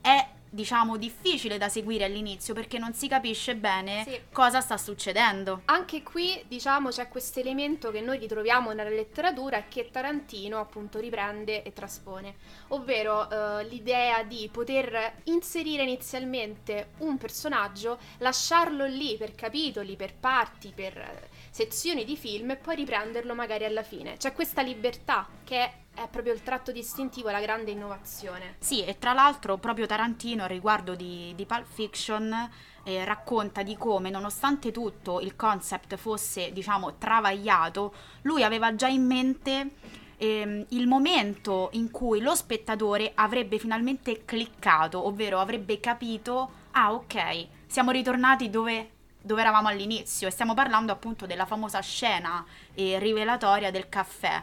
è 0.00 0.28
diciamo 0.54 0.98
difficile 0.98 1.56
da 1.56 1.70
seguire 1.70 2.04
all'inizio 2.04 2.52
perché 2.52 2.78
non 2.78 2.92
si 2.92 3.08
capisce 3.08 3.56
bene 3.56 4.04
Sì. 4.06 4.20
cosa 4.30 4.60
sta 4.60 4.76
succedendo. 4.76 5.62
Anche 5.64 6.02
qui, 6.02 6.44
diciamo, 6.46 6.90
c'è 6.90 7.08
questo 7.08 7.40
elemento 7.40 7.90
che 7.90 8.02
noi 8.02 8.18
ritroviamo 8.18 8.72
nella 8.72 8.90
letteratura 8.90 9.56
e 9.56 9.64
che 9.68 9.88
Tarantino 9.90 10.58
appunto 10.60 11.00
riprende 11.00 11.62
e 11.62 11.72
traspone, 11.72 12.34
ovvero 12.68 13.30
eh, 13.30 13.64
l'idea 13.64 14.22
di 14.24 14.48
poter 14.52 15.20
inserire 15.24 15.84
inizialmente 15.84 16.90
un 16.98 17.16
personaggio, 17.16 17.98
lasciarlo 18.18 18.84
lì 18.84 19.16
per 19.16 19.34
capitoli, 19.34 19.96
per 19.96 20.12
parti, 20.14 20.70
per 20.74 21.28
sezioni 21.50 22.04
di 22.04 22.16
film 22.16 22.50
e 22.50 22.56
poi 22.56 22.76
riprenderlo 22.76 23.34
magari 23.34 23.64
alla 23.64 23.82
fine. 23.82 24.16
C'è 24.18 24.32
questa 24.34 24.60
libertà 24.62 25.26
che 25.44 25.56
è, 25.56 25.72
è 25.94 26.08
proprio 26.08 26.32
il 26.32 26.42
tratto 26.42 26.72
distintivo 26.72 27.30
la 27.30 27.40
grande 27.40 27.70
innovazione. 27.70 28.56
Sì, 28.58 28.84
e 28.84 28.98
tra 28.98 29.12
l'altro 29.12 29.58
proprio 29.58 29.86
Tarantino 29.86 30.46
riguardo 30.46 30.94
di, 30.94 31.32
di 31.36 31.44
Pulp 31.44 31.66
Fiction 31.66 32.50
eh, 32.84 33.04
racconta 33.04 33.62
di 33.62 33.76
come, 33.76 34.10
nonostante 34.10 34.72
tutto 34.72 35.20
il 35.20 35.36
concept 35.36 35.96
fosse, 35.96 36.52
diciamo, 36.52 36.96
travagliato, 36.96 37.94
lui 38.22 38.42
aveva 38.42 38.74
già 38.74 38.88
in 38.88 39.06
mente 39.06 39.70
ehm, 40.16 40.66
il 40.70 40.86
momento 40.86 41.68
in 41.72 41.90
cui 41.90 42.20
lo 42.20 42.34
spettatore 42.34 43.12
avrebbe 43.14 43.58
finalmente 43.58 44.24
cliccato, 44.24 45.06
ovvero 45.06 45.38
avrebbe 45.38 45.78
capito, 45.78 46.50
ah 46.72 46.92
ok, 46.92 47.46
siamo 47.66 47.90
ritornati 47.90 48.50
dove, 48.50 48.90
dove 49.20 49.40
eravamo 49.40 49.68
all'inizio 49.68 50.26
e 50.26 50.30
stiamo 50.30 50.54
parlando 50.54 50.90
appunto 50.90 51.26
della 51.26 51.46
famosa 51.46 51.80
scena 51.80 52.44
eh, 52.74 52.98
rivelatoria 52.98 53.70
del 53.70 53.88
caffè. 53.88 54.42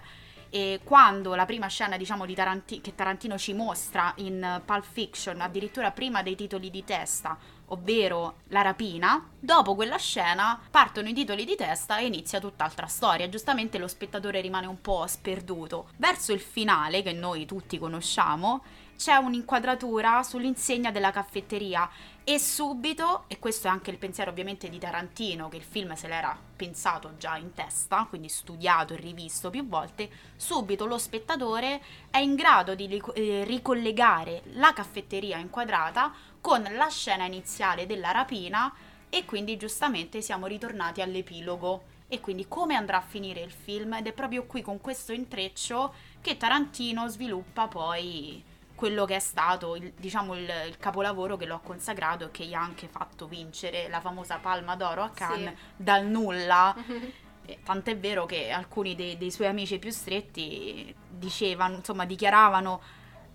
E 0.52 0.82
quando 0.84 1.36
la 1.36 1.46
prima 1.46 1.68
scena, 1.68 1.96
diciamo, 1.96 2.26
di 2.26 2.34
Taranti- 2.34 2.82
che 2.82 2.96
Tarantino 2.96 3.38
ci 3.38 3.54
mostra 3.54 4.14
in 4.18 4.44
eh, 4.44 4.62
Pulp 4.66 4.84
Fiction, 4.84 5.42
addirittura 5.42 5.92
prima 5.92 6.24
dei 6.24 6.36
titoli 6.36 6.72
di 6.72 6.84
testa, 6.84 7.38
ovvero 7.68 8.38
la 8.48 8.62
rapina, 8.62 9.30
dopo 9.40 9.76
quella 9.76 9.98
scena 9.98 10.60
partono 10.72 11.08
i 11.08 11.14
titoli 11.14 11.46
di 11.46 11.56
testa 11.56 12.00
e 12.00 12.08
inizia 12.08 12.40
tutt'altra 12.40 12.88
storia. 12.88 13.30
Giustamente 13.30 13.78
lo 13.78 13.88
spettatore 13.88 14.42
rimane 14.42 14.66
un 14.66 14.82
po' 14.82 15.06
sperduto. 15.06 15.90
Verso 15.98 16.34
il 16.34 16.40
finale, 16.40 17.04
che 17.04 17.14
noi 17.14 17.46
tutti 17.46 17.78
conosciamo, 17.78 18.64
c'è 18.98 19.16
un'inquadratura 19.16 20.24
sull'insegna 20.24 20.92
della 20.92 21.12
caffetteria 21.12 21.90
e 22.24 22.38
subito, 22.40 23.24
e 23.28 23.40
questo 23.40 23.68
è 23.68 23.70
anche 23.70 23.90
il 23.90 23.98
pensiero 23.98 24.30
ovviamente 24.30 24.70
di 24.70 24.78
Tarantino, 24.78 25.50
che 25.50 25.58
il 25.58 25.64
film 25.64 25.94
se 25.94 26.08
l'era 26.08 26.38
pensato 26.56 27.18
già 27.18 27.38
in 27.38 27.54
testa, 27.54 28.06
quindi 28.08 28.30
studiato 28.30 28.94
e 28.94 28.98
rivisto 28.98 29.50
più 29.50 29.68
volte, 29.68 30.10
subito 30.36 30.86
lo 30.86 30.98
spettatore 30.98 31.82
è 32.12 32.20
in 32.20 32.36
grado 32.36 32.76
di 32.76 33.02
eh, 33.16 33.44
ricollegare 33.46 34.44
la 34.54 34.74
caffetteria 34.74 35.38
inquadrata 35.38 36.14
con 36.40 36.62
la 36.72 36.90
scena 36.90 37.26
iniziale 37.26 37.86
della 37.86 38.12
rapina 38.12 38.74
e 39.10 39.26
quindi 39.26 39.58
giustamente 39.58 40.22
siamo 40.22 40.46
ritornati 40.46 41.02
all'epilogo. 41.02 41.98
E 42.12 42.20
quindi 42.20 42.48
come 42.48 42.76
andrà 42.76 42.98
a 42.98 43.02
finire 43.02 43.42
il 43.42 43.52
film? 43.52 43.94
Ed 43.94 44.08
è 44.08 44.14
proprio 44.14 44.46
qui 44.46 44.62
con 44.62 44.82
questo 44.82 45.14
intreccio 45.14 45.94
che 46.22 46.38
Tarantino 46.38 47.08
sviluppa 47.08 47.68
poi 47.68 48.44
quello 48.80 49.04
che 49.04 49.18
è 49.18 49.20
stato 49.20 49.76
il, 49.76 49.92
diciamo 49.98 50.36
il, 50.36 50.50
il 50.68 50.78
capolavoro 50.78 51.36
che 51.36 51.46
lo 51.46 51.56
ha 51.56 51.60
consacrato 51.60 52.28
e 52.28 52.32
che 52.32 52.46
gli 52.46 52.54
ha 52.54 52.62
anche 52.62 52.88
fatto 52.88 53.28
vincere 53.28 53.90
la 53.90 54.00
famosa 54.00 54.38
Palma 54.38 54.78
d'Oro 54.78 55.04
a 55.04 55.10
Cannes 55.10 55.54
dal 55.76 56.06
nulla. 56.06 56.74
Tant'è 57.66 57.98
vero 57.98 58.26
che 58.26 58.52
alcuni 58.52 58.96
dei, 58.96 59.18
dei 59.18 59.32
suoi 59.32 59.48
amici 59.48 59.80
più 59.80 59.90
stretti 59.90 60.96
dicevano, 61.10 61.76
insomma, 61.76 62.06
dichiaravano 62.06 62.82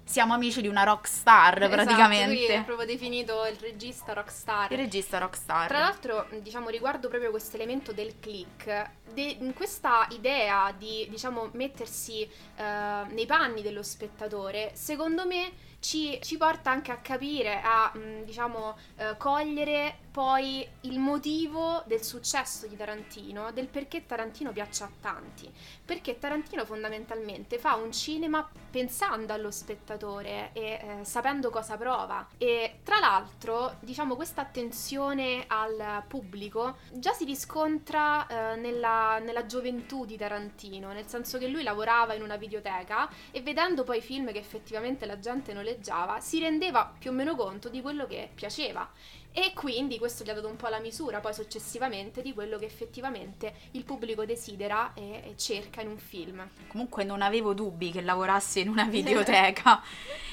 siamo 0.05 0.35
amici 0.35 0.61
di 0.61 0.69
una 0.69 0.83
rockstar 0.85 1.57
Esatto, 1.57 1.65
lui 1.67 1.73
è 1.73 1.85
praticamente. 1.85 2.63
proprio 2.65 2.87
definito 2.87 3.47
il 3.47 3.57
regista 3.57 4.13
rockstar. 4.13 4.71
Il 4.73 4.79
regista 4.79 5.19
rockstar. 5.19 5.69
Tra 5.69 5.79
l'altro, 5.79 6.29
diciamo, 6.41 6.69
riguardo 6.69 7.09
proprio 7.09 7.31
questo 7.31 7.57
elemento 7.57 7.93
del 7.93 8.19
click, 8.21 8.91
de- 9.13 9.53
questa 9.55 10.07
idea 10.11 10.73
di, 10.77 11.07
diciamo, 11.11 11.49
mettersi 11.53 12.23
eh, 12.23 13.05
nei 13.09 13.27
panni 13.27 13.63
dello 13.63 13.83
spettatore, 13.83 14.73
secondo 14.75 15.27
me 15.27 15.53
ci, 15.81 16.19
ci 16.23 16.37
porta 16.37 16.71
anche 16.71 16.93
a 16.93 16.97
capire, 16.99 17.61
a 17.63 17.91
mh, 17.95 18.25
diciamo 18.25 18.77
eh, 18.97 19.17
cogliere 19.17 19.99
poi 20.15 20.65
il 20.83 21.01
motivo 21.01 21.83
del 21.87 22.05
successo 22.05 22.69
di 22.69 22.77
Tarantino, 22.77 23.51
del 23.51 23.67
perché 23.67 24.07
Tarantino 24.07 24.53
piaccia 24.53 24.85
a 24.85 24.91
tanti. 25.01 25.53
Perché 25.85 26.21
Tarantino 26.21 26.65
fondamentalmente 26.65 27.59
fa 27.59 27.75
un 27.75 27.91
cinema 27.91 28.49
pensando 28.71 29.33
allo 29.33 29.51
spettatore 29.51 30.51
e 30.53 30.61
eh, 30.61 31.05
sapendo 31.05 31.51
cosa 31.51 31.77
prova. 31.77 32.29
E 32.39 32.79
tra 32.85 33.01
l'altro, 33.01 33.79
diciamo, 33.81 34.15
questa 34.15 34.43
attenzione 34.43 35.47
al 35.49 36.05
pubblico 36.07 36.77
già 36.93 37.13
si 37.13 37.25
riscontra 37.25 38.25
eh, 38.29 38.55
nella, 38.55 39.19
nella 39.19 39.47
gioventù 39.47 40.05
di 40.05 40.17
Tarantino, 40.17 40.93
nel 40.93 41.09
senso 41.09 41.39
che 41.39 41.49
lui 41.49 41.65
lavorava 41.65 42.15
in 42.15 42.23
una 42.23 42.37
videoteca 42.37 43.11
e 43.33 43.43
vedendo 43.43 43.83
poi 43.83 44.01
film 44.01 44.31
che 44.31 44.39
effettivamente 44.39 45.07
la 45.07 45.19
gente 45.19 45.53
noleggiava, 45.53 46.21
si 46.21 46.39
rendeva 46.39 46.95
più 46.97 47.11
o 47.11 47.13
meno 47.13 47.35
conto 47.35 47.69
di 47.69 47.83
quello 47.83 48.07
che 48.07 48.31
piaceva 48.33 48.89
e 49.37 49.53
quindi 49.53 49.99
questo 49.99 50.23
gli 50.23 50.31
ha 50.31 50.35
dato 50.35 50.47
un 50.47 50.55
po' 50.55 50.69
la 50.69 50.79
misura 50.79 51.19
poi 51.19 51.35
successivamente 51.35 52.23
di 52.23 52.33
quello 52.33 52.57
che 52.57 52.67
effettivamente 52.67 53.53
il 53.73 53.83
pubblico 53.83 54.25
desidera 54.25 54.93
e, 54.95 55.23
e 55.25 55.35
cerca 55.37 55.81
in 55.81 55.89
un 55.89 55.99
film. 55.99 56.49
Comunque 56.69 57.03
non 57.03 57.21
avevo 57.21 57.53
dubbi 57.53 57.91
che 57.91 58.01
lavorasse 58.01 58.61
in 58.61 58.69
una 58.69 58.85
videoteca. 58.87 59.83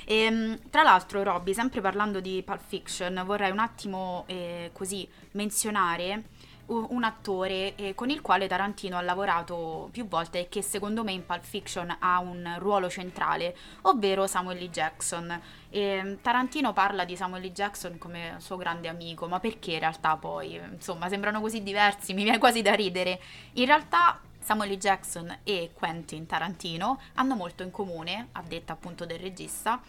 e, 0.05 0.15
ehm, 0.15 0.69
tra 0.69 0.83
l'altro, 0.83 1.23
Robby, 1.23 1.55
sempre 1.55 1.81
parlando 1.81 2.19
di 2.19 2.43
Pulp 2.45 2.61
Fiction, 2.63 3.23
vorrei 3.25 3.49
un 3.49 3.57
attimo 3.57 4.23
eh, 4.27 4.69
così 4.71 5.09
menzionare 5.31 6.25
un 6.71 7.03
attore 7.03 7.75
eh, 7.75 7.95
con 7.95 8.09
il 8.09 8.21
quale 8.21 8.47
Tarantino 8.47 8.97
ha 8.97 9.01
lavorato 9.01 9.89
più 9.91 10.07
volte 10.07 10.39
e 10.39 10.49
che 10.49 10.61
secondo 10.61 11.03
me 11.03 11.11
in 11.11 11.25
Pulp 11.25 11.43
Fiction 11.43 11.95
ha 11.99 12.19
un 12.19 12.55
ruolo 12.57 12.89
centrale, 12.89 13.55
ovvero 13.81 14.27
Samuel 14.27 14.63
L. 14.63 14.69
Jackson. 14.69 15.41
E 15.69 16.17
Tarantino 16.21 16.73
parla 16.73 17.05
di 17.05 17.15
Samuel 17.15 17.45
L. 17.45 17.51
Jackson 17.51 17.97
come 17.97 18.35
suo 18.39 18.57
grande 18.57 18.87
amico, 18.87 19.27
ma 19.27 19.39
perché 19.39 19.73
in 19.73 19.79
realtà 19.79 20.17
poi, 20.17 20.59
insomma, 20.71 21.09
sembrano 21.09 21.41
così 21.41 21.61
diversi, 21.63 22.13
mi 22.13 22.23
viene 22.23 22.37
quasi 22.37 22.61
da 22.61 22.73
ridere. 22.73 23.19
In 23.53 23.65
realtà 23.65 24.19
Samuel 24.41 24.71
L. 24.71 24.77
Jackson 24.77 25.39
e 25.43 25.71
Quentin 25.73 26.25
Tarantino 26.25 26.99
hanno 27.13 27.35
molto 27.35 27.63
in 27.63 27.71
comune, 27.71 28.29
a 28.33 28.41
detta 28.41 28.73
appunto 28.73 29.05
del 29.05 29.19
regista, 29.19 29.81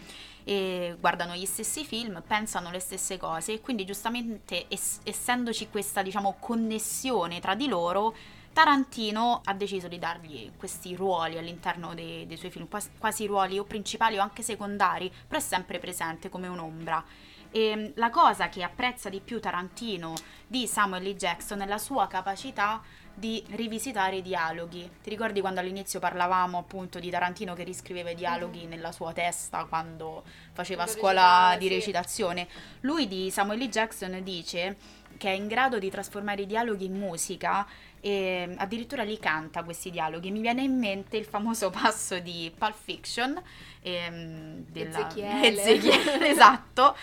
guardano 0.45 1.35
gli 1.35 1.47
stessi 1.47 1.85
film, 1.85 2.23
pensano 2.27 2.71
le 2.71 2.81
stesse 2.81 3.17
cose 3.17 3.55
e 3.55 3.61
quindi 3.61 3.85
giustamente 3.85 4.67
es- 4.69 5.01
essendoci 5.05 5.69
questa 5.69 6.03
diciamo 6.03 6.37
connessione 6.39 7.41
tra 7.41 7.55
di 7.55 7.67
loro, 7.67 8.15
Tarantino 8.53 9.41
ha 9.45 9.55
deciso 9.55 9.89
di 9.89 9.99
dargli 9.99 10.53
questi 10.59 10.95
ruoli 10.95 11.39
all'interno 11.39 11.95
dei, 11.95 12.27
dei 12.27 12.37
suoi 12.37 12.51
film, 12.51 12.69
quasi, 12.99 13.27
ruoli 13.27 13.59
o 13.59 13.65
principali 13.65 14.19
o 14.19 14.23
anche 14.23 14.43
secondari, 14.43 15.11
però 15.27 15.41
è 15.41 15.43
sempre 15.43 15.79
presente 15.79 16.29
come 16.29 16.49
un'ombra. 16.49 17.03
E 17.51 17.93
la 17.97 18.11
cosa 18.11 18.49
che 18.49 18.63
apprezza 18.63 19.09
di 19.09 19.21
più 19.21 19.41
Tarantino 19.41 20.15
di 20.47 20.67
Samuel 20.67 21.09
L. 21.09 21.15
Jackson 21.15 21.61
è 21.63 21.67
la 21.67 21.79
sua 21.79 22.07
capacità 22.07 22.83
di 23.15 23.43
rivisitare 23.51 24.17
i 24.17 24.23
dialoghi. 24.23 24.89
Ti 25.03 25.11
ricordi 25.11 25.41
quando 25.41 25.61
all'inizio 25.61 26.01
parlavamo 26.01 26.59
appunto 26.59 26.99
di 26.99 27.11
Tarantino 27.11 27.55
che 27.55 27.65
riscriveva 27.65 28.11
i 28.11 28.15
dialoghi 28.15 28.67
mm. 28.67 28.69
nella 28.69 28.93
sua 28.93 29.13
testa 29.13 29.65
quando 29.65 30.25
faceva 30.53 30.85
Lo 30.85 30.91
scuola 30.91 31.23
recitare, 31.23 31.59
di 31.59 31.69
recitazione? 31.69 32.49
Lui 32.81 33.09
di 33.09 33.31
Samuel 33.31 33.61
L. 33.61 33.69
Jackson 33.69 34.21
dice 34.23 34.77
che 35.19 35.29
è 35.29 35.33
in 35.33 35.47
grado 35.47 35.79
di 35.79 35.91
trasformare 35.91 36.43
i 36.43 36.47
dialoghi 36.47 36.87
in 36.87 36.95
musica 36.95 37.67
e 38.01 38.53
addirittura 38.57 39.05
li 39.05 39.19
canta 39.19 39.63
questi 39.63 39.91
dialoghi. 39.91 40.31
Mi 40.31 40.41
viene 40.41 40.63
in 40.63 40.77
mente 40.77 41.17
il 41.17 41.25
famoso 41.25 41.71
passo 41.71 42.19
di 42.19 42.53
Pulp 42.57 42.75
Fiction 42.75 43.41
ehm, 43.83 44.65
della 44.69 45.09
Ezechiele. 45.09 45.61
Ezechiele 45.61 46.27
esatto, 46.33 46.97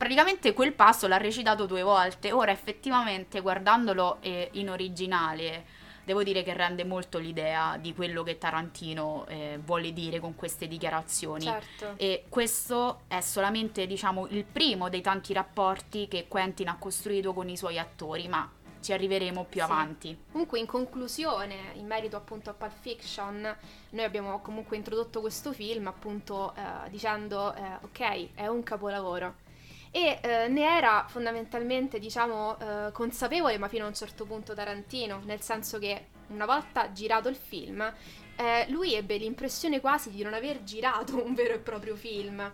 praticamente 0.00 0.54
quel 0.54 0.72
passo 0.72 1.06
l'ha 1.06 1.18
recitato 1.18 1.66
due 1.66 1.82
volte. 1.82 2.32
Ora, 2.32 2.52
effettivamente, 2.52 3.40
guardandolo 3.40 4.16
eh, 4.22 4.48
in 4.52 4.70
originale, 4.70 5.66
devo 6.06 6.22
dire 6.22 6.42
che 6.42 6.54
rende 6.54 6.84
molto 6.84 7.18
l'idea 7.18 7.76
di 7.78 7.94
quello 7.94 8.22
che 8.22 8.38
Tarantino 8.38 9.26
eh, 9.28 9.60
vuole 9.62 9.92
dire 9.92 10.18
con 10.18 10.34
queste 10.34 10.66
dichiarazioni. 10.66 11.44
Certo. 11.44 11.92
E 11.98 12.24
questo 12.30 13.02
è 13.08 13.20
solamente, 13.20 13.86
diciamo, 13.86 14.26
il 14.28 14.44
primo 14.44 14.88
dei 14.88 15.02
tanti 15.02 15.34
rapporti 15.34 16.08
che 16.08 16.28
Quentin 16.28 16.68
ha 16.68 16.78
costruito 16.78 17.34
con 17.34 17.50
i 17.50 17.58
suoi 17.58 17.78
attori, 17.78 18.26
ma 18.26 18.50
ci 18.80 18.94
arriveremo 18.94 19.44
più 19.44 19.60
sì. 19.60 19.66
avanti. 19.66 20.18
Comunque 20.32 20.60
in 20.60 20.64
conclusione, 20.64 21.72
in 21.74 21.84
merito 21.84 22.16
appunto 22.16 22.48
a 22.48 22.54
Pulp 22.54 22.72
Fiction, 22.80 23.56
noi 23.90 24.04
abbiamo 24.04 24.40
comunque 24.40 24.78
introdotto 24.78 25.20
questo 25.20 25.52
film 25.52 25.88
appunto 25.88 26.54
eh, 26.54 26.88
dicendo 26.88 27.54
eh, 27.54 27.60
ok, 27.82 28.28
è 28.34 28.46
un 28.46 28.62
capolavoro 28.62 29.48
e 29.90 30.18
eh, 30.22 30.48
ne 30.48 30.76
era 30.76 31.04
fondamentalmente, 31.08 31.98
diciamo, 31.98 32.58
eh, 32.58 32.92
consapevole, 32.92 33.58
ma 33.58 33.68
fino 33.68 33.84
a 33.84 33.88
un 33.88 33.94
certo 33.94 34.24
punto 34.24 34.54
Tarantino, 34.54 35.20
nel 35.24 35.40
senso 35.40 35.78
che 35.78 36.06
una 36.28 36.46
volta 36.46 36.92
girato 36.92 37.28
il 37.28 37.36
film, 37.36 37.92
eh, 38.36 38.66
lui 38.68 38.94
ebbe 38.94 39.16
l'impressione 39.16 39.80
quasi 39.80 40.10
di 40.10 40.22
non 40.22 40.32
aver 40.32 40.62
girato 40.62 41.20
un 41.24 41.34
vero 41.34 41.54
e 41.54 41.58
proprio 41.58 41.96
film, 41.96 42.52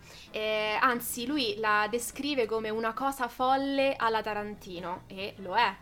anzi 0.81 1.27
lui 1.27 1.57
la 1.59 1.87
descrive 1.91 2.47
come 2.47 2.71
una 2.71 2.93
cosa 2.95 3.29
folle 3.29 3.95
alla 3.97 4.23
Tarantino, 4.23 5.03
e 5.07 5.35
lo 5.39 5.57
è. 5.57 5.77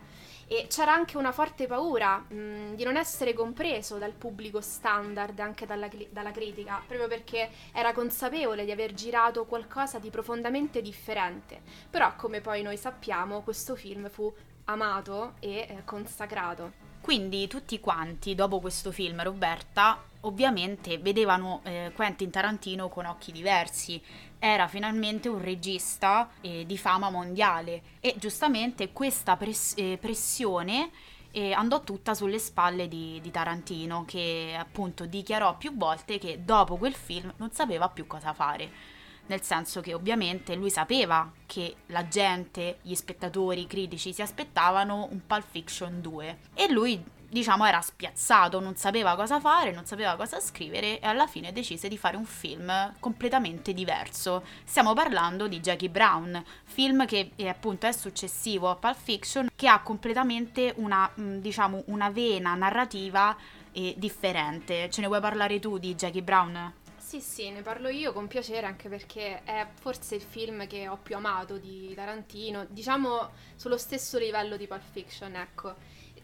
E 0.47 0.67
c'era 0.69 0.93
anche 0.93 1.17
una 1.17 1.31
forte 1.31 1.65
paura 1.65 2.17
mh, 2.17 2.35
mm, 2.35 2.73
di 2.73 2.83
non 2.83 2.97
essere 2.97 3.33
compreso 3.33 3.97
dal 3.97 4.13
pubblico 4.13 4.61
standard, 4.61 5.39
anche 5.39 5.65
dalla, 5.65 5.89
dalla, 6.09 6.31
critica, 6.31 6.81
proprio 6.85 7.07
perché 7.07 7.49
era 7.71 7.93
consapevole 7.93 8.65
di 8.65 8.71
aver 8.71 8.93
girato 8.93 9.45
qualcosa 9.45 9.97
di 9.99 10.09
profondamente 10.09 10.81
differente. 10.81 11.61
Però, 11.89 12.15
come 12.15 12.41
poi 12.41 12.61
noi 12.61 12.77
sappiamo, 12.77 13.41
questo 13.41 13.75
film 13.75 14.09
fu 14.09 14.31
amato 14.65 15.33
e 15.39 15.65
eh, 15.67 15.81
consacrato. 15.83 16.83
Quindi 17.01 17.47
tutti 17.47 17.79
quanti, 17.79 18.33
dopo 18.33 18.59
questo 18.59 18.91
film, 18.91 19.21
Roberta, 19.21 20.01
ovviamente 20.25 20.97
vedevano 20.97 21.61
eh, 21.63 21.91
Quentin 21.95 22.29
Tarantino 22.29 22.89
con 22.89 23.05
occhi 23.05 23.31
diversi. 23.31 24.01
Era 24.37 24.67
finalmente 24.67 25.29
un 25.29 25.41
regista 25.41 26.29
eh, 26.41 26.65
di 26.65 26.77
fama 26.77 27.09
mondiale. 27.09 27.81
E 27.99 28.15
giustamente 28.17 28.91
questa 28.91 29.37
press- 29.37 29.73
eh, 29.77 29.97
pressione 29.99 30.91
eh, 31.31 31.51
andò 31.51 31.83
tutta 31.83 32.13
sulle 32.13 32.39
spalle 32.39 32.87
di, 32.87 33.19
di 33.21 33.31
Tarantino 33.31 34.05
che 34.05 34.55
appunto 34.57 35.05
dichiarò 35.05 35.57
più 35.57 35.75
volte 35.75 36.17
che 36.17 36.43
dopo 36.43 36.77
quel 36.77 36.93
film 36.93 37.33
non 37.37 37.51
sapeva 37.51 37.89
più 37.89 38.07
cosa 38.07 38.33
fare. 38.33 38.93
Nel 39.27 39.41
senso 39.41 39.81
che 39.81 39.95
ovviamente 39.95 40.53
lui 40.53 40.69
sapeva 40.69 41.31
che 41.47 41.77
la 41.87 42.07
gente, 42.07 42.77
gli 42.83 42.93
spettatori, 42.93 43.61
i 43.61 43.67
critici 43.67 44.13
si 44.13 44.21
aspettavano 44.21 45.07
un 45.09 45.25
Pulp 45.25 45.45
Fiction 45.49 45.99
2 45.99 46.37
e 46.53 46.71
lui 46.71 47.03
diciamo 47.29 47.65
era 47.65 47.81
spiazzato, 47.81 48.59
non 48.59 48.75
sapeva 48.75 49.15
cosa 49.15 49.39
fare, 49.39 49.71
non 49.71 49.85
sapeva 49.85 50.15
cosa 50.15 50.39
scrivere 50.39 50.99
e 50.99 51.05
alla 51.05 51.27
fine 51.27 51.51
decise 51.51 51.87
di 51.87 51.97
fare 51.97 52.17
un 52.17 52.25
film 52.25 52.93
completamente 52.99 53.73
diverso. 53.73 54.43
Stiamo 54.63 54.93
parlando 54.93 55.47
di 55.47 55.59
Jackie 55.59 55.89
Brown, 55.89 56.43
film 56.63 57.05
che 57.05 57.31
è, 57.35 57.47
appunto 57.47 57.87
è 57.87 57.91
successivo 57.91 58.69
a 58.69 58.75
Pulp 58.75 58.97
Fiction 58.97 59.49
che 59.55 59.67
ha 59.67 59.81
completamente 59.81 60.73
una 60.77 61.09
mm, 61.19 61.37
diciamo 61.37 61.83
una 61.87 62.09
vena 62.09 62.55
narrativa 62.55 63.35
eh, 63.71 63.93
differente. 63.97 64.89
Ce 64.89 65.01
ne 65.01 65.07
vuoi 65.07 65.19
parlare 65.19 65.59
tu 65.59 65.77
di 65.77 65.95
Jackie 65.95 66.23
Brown? 66.23 66.73
Sì, 66.97 67.21
sì, 67.21 67.51
ne 67.51 67.61
parlo 67.61 67.87
io 67.87 68.13
con 68.13 68.27
piacere 68.27 68.65
anche 68.65 68.89
perché 68.89 69.43
è 69.43 69.67
forse 69.79 70.15
il 70.15 70.21
film 70.21 70.65
che 70.65 70.87
ho 70.87 70.97
più 70.97 71.15
amato 71.15 71.57
di 71.57 71.93
Tarantino, 71.93 72.65
diciamo 72.67 73.29
sullo 73.55 73.77
stesso 73.77 74.17
livello 74.17 74.57
di 74.57 74.65
Pulp 74.65 74.81
Fiction, 74.91 75.35
ecco. 75.35 75.75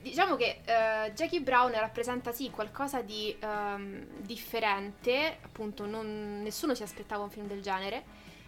Diciamo 0.02 0.36
che 0.36 0.62
uh, 0.62 1.12
Jackie 1.12 1.42
Brown 1.42 1.72
rappresenta 1.74 2.32
sì 2.32 2.50
qualcosa 2.50 3.02
di 3.02 3.36
um, 3.44 4.04
differente, 4.18 5.38
appunto 5.42 5.86
non, 5.86 6.42
nessuno 6.42 6.74
si 6.74 6.82
aspettava 6.82 7.24
un 7.24 7.30
film 7.30 7.46
del 7.46 7.62
genere, 7.62 8.04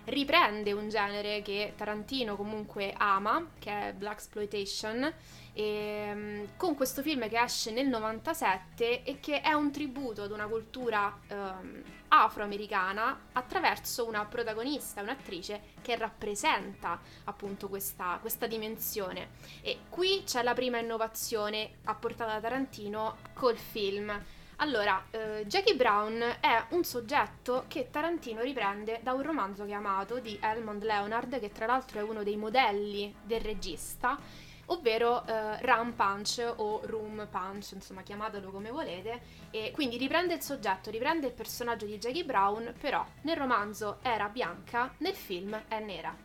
riprende 0.06 0.74
un 0.74 0.90
genere 0.90 1.44
che 1.44 1.74
Tarantino 1.78 2.36
comunque 2.36 2.92
ama, 2.98 3.52
che 3.60 3.90
è 3.90 3.94
Black 3.94 4.16
Exploitation, 4.16 5.14
e, 5.54 6.12
um, 6.12 6.48
con 6.58 6.76
questo 6.76 7.02
film 7.02 7.28
che 7.30 7.40
esce 7.40 7.72
nel 7.72 7.88
97 7.88 9.04
e 9.04 9.20
che 9.20 9.42
è 9.42 9.54
un 9.54 9.72
tributo 9.72 10.24
ad 10.24 10.32
una 10.32 10.48
cultura 10.48 11.18
um, 11.30 11.82
afroamericana 12.10 13.28
attraverso 13.34 14.08
una 14.08 14.26
protagonista, 14.26 15.02
un'attrice 15.02 15.62
che 15.82 15.96
rappresenta 15.96 17.00
appunto 17.24 17.70
questa, 17.70 18.18
questa 18.22 18.46
dimensione. 18.46 19.30
E 19.62 19.80
qui 19.90 20.24
c'è 20.26 20.44
la 20.44 20.54
prima 20.54 20.78
innovazione 20.78 21.78
apportata 21.86 22.34
da 22.34 22.40
Tarantino 22.40 23.18
col 23.34 23.58
film. 23.58 24.12
Allora, 24.58 25.04
eh, 25.10 25.46
Jackie 25.48 25.76
Brown 25.76 26.22
è 26.40 26.66
un 26.70 26.84
soggetto 26.84 27.66
che 27.68 27.90
Tarantino 27.90 28.42
riprende 28.42 29.00
da 29.02 29.14
un 29.14 29.24
romanzo 29.24 29.66
che 29.66 29.74
ha 29.74 29.78
amato 29.78 30.20
di 30.20 30.38
Elmond 30.40 30.84
Leonard, 30.84 31.40
che 31.40 31.52
tra 31.52 31.66
l'altro 31.66 32.00
è 32.00 32.04
uno 32.04 32.24
dei 32.24 32.38
modelli 32.38 33.14
del 33.24 33.42
regista, 33.42 34.18
ovvero 34.68 35.26
eh, 35.26 35.58
Rum 35.62 35.94
Punch 35.94 36.54
o 36.58 36.82
Room 36.86 37.28
Punch, 37.30 37.72
insomma 37.74 38.02
chiamatelo 38.02 38.50
come 38.52 38.72
volete, 38.72 39.22
e 39.52 39.72
quindi 39.72 39.98
riprende 39.98 40.36
il 40.36 40.42
soggetto, 40.42 40.90
riprende 40.90 41.28
il 41.28 41.34
personaggio 41.34 41.86
di 41.86 41.98
Jackie 41.98 42.24
Brown, 42.24 42.74
però 42.80 43.06
nel 43.22 43.36
romanzo 43.36 44.00
era 44.02 44.30
bianca, 44.30 44.94
nel 44.98 45.16
film 45.16 45.60
è 45.68 45.80
nera. 45.80 46.16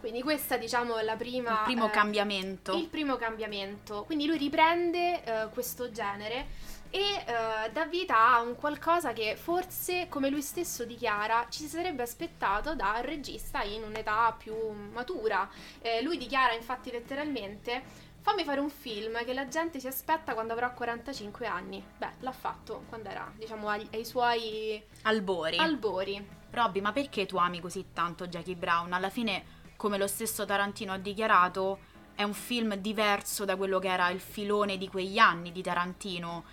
Quindi 0.00 0.22
questa 0.22 0.56
diciamo 0.56 0.96
è 0.96 1.02
la 1.02 1.16
prima... 1.16 1.58
Il 1.58 1.64
primo 1.64 1.86
eh, 1.86 1.90
cambiamento. 1.90 2.74
Il 2.74 2.88
primo 2.88 3.16
cambiamento. 3.16 4.04
Quindi 4.04 4.26
lui 4.26 4.38
riprende 4.38 5.22
eh, 5.22 5.48
questo 5.52 5.90
genere 5.90 6.46
e 6.90 6.98
eh, 6.98 7.70
dà 7.70 7.84
vita 7.86 8.34
a 8.34 8.40
un 8.40 8.56
qualcosa 8.56 9.12
che 9.12 9.36
forse, 9.36 10.08
come 10.08 10.28
lui 10.28 10.42
stesso 10.42 10.84
dichiara, 10.84 11.46
ci 11.48 11.60
si 11.60 11.68
sarebbe 11.68 12.02
aspettato 12.02 12.74
dal 12.74 13.02
regista 13.02 13.62
in 13.62 13.84
un'età 13.84 14.34
più 14.36 14.54
matura. 14.92 15.48
Eh, 15.80 16.02
lui 16.02 16.18
dichiara 16.18 16.52
infatti 16.52 16.90
letteralmente 16.90 18.08
fammi 18.20 18.44
fare 18.44 18.60
un 18.60 18.68
film 18.68 19.24
che 19.24 19.32
la 19.32 19.48
gente 19.48 19.80
si 19.80 19.86
aspetta 19.86 20.34
quando 20.34 20.52
avrà 20.52 20.70
45 20.70 21.46
anni. 21.46 21.82
Beh, 21.96 22.14
l'ha 22.20 22.32
fatto 22.32 22.84
quando 22.88 23.08
era, 23.08 23.32
diciamo, 23.36 23.68
ai, 23.68 23.88
ai 23.92 24.04
suoi 24.04 24.82
albori. 25.02 25.56
albori. 25.56 26.38
Robby, 26.50 26.80
ma 26.80 26.92
perché 26.92 27.26
tu 27.26 27.36
ami 27.36 27.60
così 27.60 27.86
tanto 27.92 28.26
Jackie 28.26 28.56
Brown? 28.56 28.92
Alla 28.92 29.10
fine 29.10 29.58
come 29.76 29.96
lo 29.96 30.06
stesso 30.06 30.44
Tarantino 30.44 30.92
ha 30.92 30.98
dichiarato, 30.98 31.78
è 32.14 32.22
un 32.22 32.34
film 32.34 32.74
diverso 32.74 33.46
da 33.46 33.56
quello 33.56 33.78
che 33.78 33.88
era 33.88 34.10
il 34.10 34.20
filone 34.20 34.76
di 34.76 34.88
quegli 34.88 35.16
anni 35.16 35.52
di 35.52 35.62
Tarantino 35.62 36.44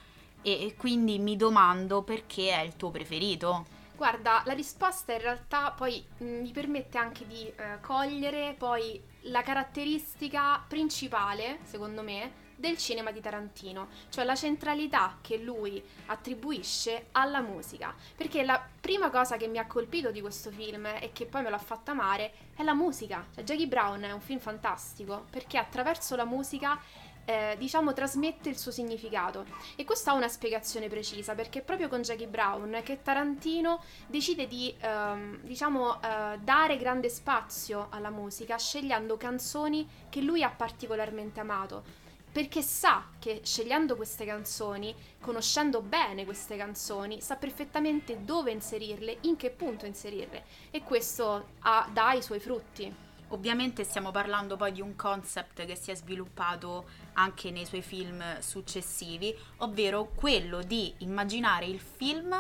e, 0.42 0.76
quindi 0.78 1.20
mi 1.20 1.36
domando 1.36 2.04
perché 2.04 2.52
è 2.52 2.62
il 2.62 2.76
tuo 2.76 2.92
preferito. 2.92 3.66
Guarda, 3.96 4.44
la 4.46 4.54
risposta 4.54 5.14
in 5.14 5.22
realtà 5.22 5.72
poi 5.72 6.06
mm, 6.24 6.42
mi 6.42 6.52
permette 6.52 6.98
anche 6.98 7.26
di 7.26 7.48
eh, 7.48 7.80
cogliere 7.82 8.56
poi 8.58 9.02
la 9.24 9.42
caratteristica 9.42 10.64
principale, 10.68 11.60
secondo 11.64 12.04
me, 12.04 12.46
del 12.58 12.78
cinema 12.78 13.12
di 13.12 13.22
Tarantino, 13.22 13.88
cioè 14.10 14.26
la 14.26 14.36
centralità 14.36 15.20
che 15.22 15.38
lui 15.38 15.82
attribuisce 16.08 17.08
alla 17.12 17.40
musica. 17.40 17.94
Perché 18.16 18.44
la 18.44 18.62
prima 18.82 19.10
cosa 19.10 19.38
che 19.38 19.48
mi 19.48 19.60
ha 19.60 19.68
colpito 19.68 20.12
di 20.12 20.22
questo 20.22 20.52
film 20.52 20.86
e 20.86 21.12
che 21.14 21.26
poi 21.26 21.44
me 21.44 21.50
l'ha 21.50 21.58
fatta 21.58 21.92
amare 21.92 22.34
è 22.56 22.64
la 22.64 22.74
musica. 22.74 23.26
Cioè, 23.34 23.44
Jackie 23.44 23.68
Brown 23.68 24.02
è 24.02 24.12
un 24.12 24.22
film 24.22 24.40
fantastico 24.40 25.26
perché 25.30 25.58
attraverso 25.58 26.16
la 26.16 26.26
musica 26.26 26.80
eh, 27.28 27.56
diciamo 27.58 27.92
trasmette 27.92 28.48
il 28.48 28.58
suo 28.58 28.72
significato. 28.72 29.46
E 29.76 29.84
questo 29.84 30.10
ha 30.10 30.14
una 30.14 30.30
spiegazione 30.30 30.88
precisa 30.88 31.36
perché 31.36 31.60
è 31.60 31.62
proprio 31.62 31.90
con 31.90 32.02
Jackie 32.02 32.28
Brown 32.28 32.80
che 32.84 33.02
Tarantino 33.02 33.82
decide 34.08 34.48
di 34.48 34.74
ehm, 34.80 35.42
diciamo 35.42 36.02
eh, 36.02 36.40
dare 36.40 36.78
grande 36.78 37.10
spazio 37.10 37.88
alla 37.90 38.10
musica 38.10 38.58
scegliendo 38.58 39.18
canzoni 39.18 39.88
che 40.10 40.22
lui 40.22 40.42
ha 40.42 40.50
particolarmente 40.50 41.42
amato. 41.42 42.06
Perché 42.32 42.62
sa 42.62 43.08
che 43.20 43.42
scegliendo 43.44 43.96
queste 43.96 44.24
canzoni, 44.24 44.96
conoscendo 45.20 45.82
bene 45.82 46.24
queste 46.24 46.56
canzoni, 46.56 47.20
sa 47.20 47.36
perfettamente 47.36 48.24
dove 48.24 48.52
inserirle, 48.52 49.18
in 49.22 49.36
che 49.38 49.50
punto 49.50 49.86
inserirle. 49.86 50.44
E 50.70 50.84
questo 50.84 51.48
ha, 51.62 51.90
dà 51.92 52.14
i 52.14 52.22
suoi 52.22 52.40
frutti. 52.40 53.07
Ovviamente 53.30 53.84
stiamo 53.84 54.12
parlando 54.12 54.56
poi 54.56 54.72
di 54.72 54.82
un 54.82 54.96
concept 54.96 55.66
che 55.66 55.76
si 55.76 55.92
è 55.92 55.96
sviluppato 55.96 56.86
anche 57.14 57.52
nei 57.52 57.66
suoi 57.66 57.82
film 57.82 58.40
successivi, 58.40 59.36
ovvero 59.58 60.12
quello 60.16 60.62
di 60.62 60.94
immaginare 61.00 61.66
il 61.66 61.80
film 61.80 62.34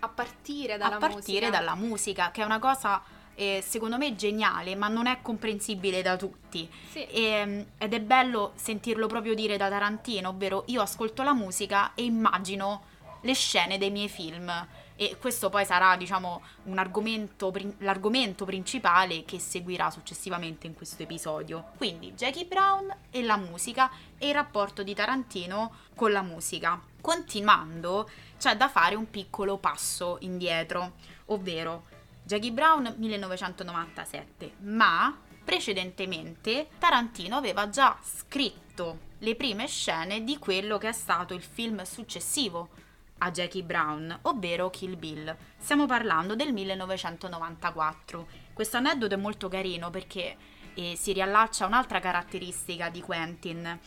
a 0.00 0.08
partire 0.08 0.76
dalla, 0.76 0.96
a 0.96 0.98
partire 0.98 1.46
musica. 1.46 1.50
dalla 1.50 1.74
musica, 1.74 2.30
che 2.30 2.42
è 2.42 2.44
una 2.44 2.60
cosa 2.60 3.02
eh, 3.34 3.62
secondo 3.64 3.96
me 3.98 4.16
geniale, 4.16 4.74
ma 4.74 4.88
non 4.88 5.06
è 5.06 5.18
comprensibile 5.22 6.02
da 6.02 6.16
tutti. 6.16 6.68
Sì. 6.90 7.06
E, 7.06 7.22
ehm, 7.22 7.66
ed 7.78 7.94
è 7.94 8.00
bello 8.00 8.52
sentirlo 8.56 9.06
proprio 9.06 9.34
dire 9.34 9.56
da 9.56 9.68
Tarantino, 9.68 10.30
ovvero 10.30 10.64
io 10.66 10.82
ascolto 10.82 11.22
la 11.22 11.34
musica 11.34 11.94
e 11.94 12.02
immagino 12.02 12.82
le 13.22 13.34
scene 13.34 13.78
dei 13.78 13.90
miei 13.90 14.08
film. 14.08 14.50
E 15.00 15.16
questo 15.16 15.48
poi 15.48 15.64
sarà, 15.64 15.94
diciamo, 15.96 16.42
argomento, 16.74 17.54
l'argomento 17.78 18.44
principale 18.44 19.24
che 19.24 19.38
seguirà 19.38 19.92
successivamente 19.92 20.66
in 20.66 20.74
questo 20.74 21.04
episodio. 21.04 21.66
Quindi 21.76 22.14
Jackie 22.14 22.46
Brown 22.46 22.92
e 23.08 23.22
la 23.22 23.36
musica 23.36 23.92
e 24.18 24.26
il 24.26 24.34
rapporto 24.34 24.82
di 24.82 24.94
Tarantino 24.94 25.72
con 25.94 26.10
la 26.10 26.22
musica. 26.22 26.82
Continuando, 27.00 28.10
c'è 28.38 28.56
da 28.56 28.68
fare 28.68 28.96
un 28.96 29.08
piccolo 29.08 29.58
passo 29.58 30.16
indietro, 30.22 30.94
ovvero 31.26 31.84
Jackie 32.24 32.50
Brown 32.50 32.92
1997, 32.96 34.54
ma 34.62 35.16
precedentemente 35.44 36.70
Tarantino 36.76 37.36
aveva 37.36 37.68
già 37.68 37.96
scritto 38.02 39.06
le 39.18 39.36
prime 39.36 39.68
scene 39.68 40.24
di 40.24 40.38
quello 40.38 40.76
che 40.76 40.88
è 40.88 40.92
stato 40.92 41.34
il 41.34 41.42
film 41.42 41.84
successivo 41.84 42.86
a 43.18 43.30
Jackie 43.30 43.62
Brown, 43.62 44.18
ovvero 44.22 44.70
Kill 44.70 44.96
Bill. 44.98 45.36
Stiamo 45.56 45.86
parlando 45.86 46.34
del 46.34 46.52
1994. 46.52 48.26
Questo 48.52 48.76
aneddoto 48.76 49.14
è 49.14 49.18
molto 49.18 49.48
carino 49.48 49.90
perché 49.90 50.36
eh, 50.74 50.94
si 50.96 51.12
riallaccia 51.12 51.64
a 51.64 51.68
un'altra 51.68 52.00
caratteristica 52.00 52.88
di 52.88 53.00
Quentin 53.00 53.78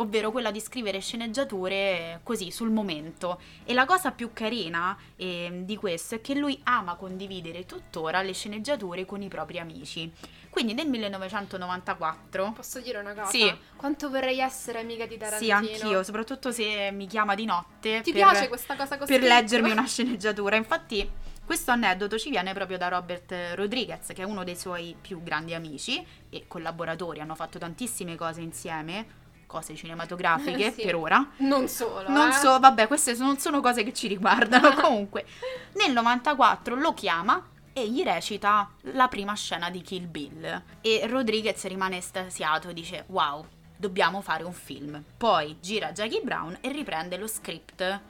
ovvero 0.00 0.30
quella 0.30 0.50
di 0.50 0.60
scrivere 0.60 1.00
sceneggiature 1.00 2.20
così 2.22 2.50
sul 2.50 2.70
momento. 2.70 3.40
E 3.64 3.72
la 3.72 3.84
cosa 3.84 4.10
più 4.10 4.32
carina 4.32 4.96
eh, 5.16 5.62
di 5.64 5.76
questo 5.76 6.16
è 6.16 6.20
che 6.20 6.34
lui 6.34 6.58
ama 6.64 6.96
condividere 6.96 7.66
tuttora 7.66 8.22
le 8.22 8.32
sceneggiature 8.32 9.04
con 9.04 9.22
i 9.22 9.28
propri 9.28 9.58
amici. 9.58 10.10
Quindi 10.50 10.74
nel 10.74 10.88
1994... 10.88 12.52
Posso 12.52 12.80
dire 12.80 12.98
una 12.98 13.14
cosa? 13.14 13.30
Sì. 13.30 13.56
Quanto 13.76 14.10
vorrei 14.10 14.40
essere 14.40 14.80
amica 14.80 15.06
di 15.06 15.16
Tarantino? 15.16 15.62
Sì, 15.62 15.72
anch'io, 15.72 16.02
soprattutto 16.02 16.50
se 16.50 16.90
mi 16.92 17.06
chiama 17.06 17.34
di 17.34 17.44
notte. 17.44 18.00
Ti 18.02 18.12
per, 18.12 18.20
piace 18.20 18.48
questa 18.48 18.74
cosa 18.76 18.98
così? 18.98 19.12
Per 19.12 19.22
leggermi 19.22 19.70
una 19.70 19.86
sceneggiatura. 19.86 20.56
Infatti 20.56 21.08
questo 21.44 21.70
aneddoto 21.70 22.18
ci 22.18 22.30
viene 22.30 22.52
proprio 22.52 22.78
da 22.78 22.88
Robert 22.88 23.34
Rodriguez, 23.54 24.08
che 24.08 24.22
è 24.22 24.24
uno 24.24 24.44
dei 24.44 24.56
suoi 24.56 24.94
più 25.00 25.22
grandi 25.22 25.54
amici 25.54 26.04
e 26.28 26.44
collaboratori, 26.46 27.20
hanno 27.20 27.34
fatto 27.34 27.58
tantissime 27.58 28.16
cose 28.16 28.40
insieme 28.40 29.18
cose 29.50 29.74
cinematografiche 29.74 30.70
sì. 30.72 30.82
per 30.82 30.94
ora. 30.94 31.28
Non 31.38 31.66
solo. 31.66 32.08
Non 32.08 32.28
eh. 32.28 32.32
so, 32.34 32.60
vabbè, 32.60 32.86
queste 32.86 33.16
non 33.16 33.36
sono 33.38 33.60
cose 33.60 33.82
che 33.82 33.92
ci 33.92 34.06
riguardano. 34.06 34.74
Comunque, 34.80 35.26
nel 35.74 35.92
94 35.92 36.76
lo 36.76 36.94
chiama 36.94 37.44
e 37.72 37.90
gli 37.90 38.02
recita 38.02 38.70
la 38.92 39.08
prima 39.08 39.34
scena 39.34 39.70
di 39.70 39.82
Kill 39.82 40.08
Bill. 40.08 40.62
E 40.80 41.06
Rodriguez 41.06 41.64
rimane 41.66 41.98
estasiato 41.98 42.68
e 42.68 42.72
dice: 42.72 43.04
Wow, 43.08 43.46
dobbiamo 43.76 44.20
fare 44.20 44.44
un 44.44 44.52
film. 44.52 45.02
Poi 45.16 45.58
gira 45.60 45.92
Jackie 45.92 46.22
Brown 46.22 46.58
e 46.60 46.70
riprende 46.72 47.16
lo 47.16 47.26
script 47.26 48.00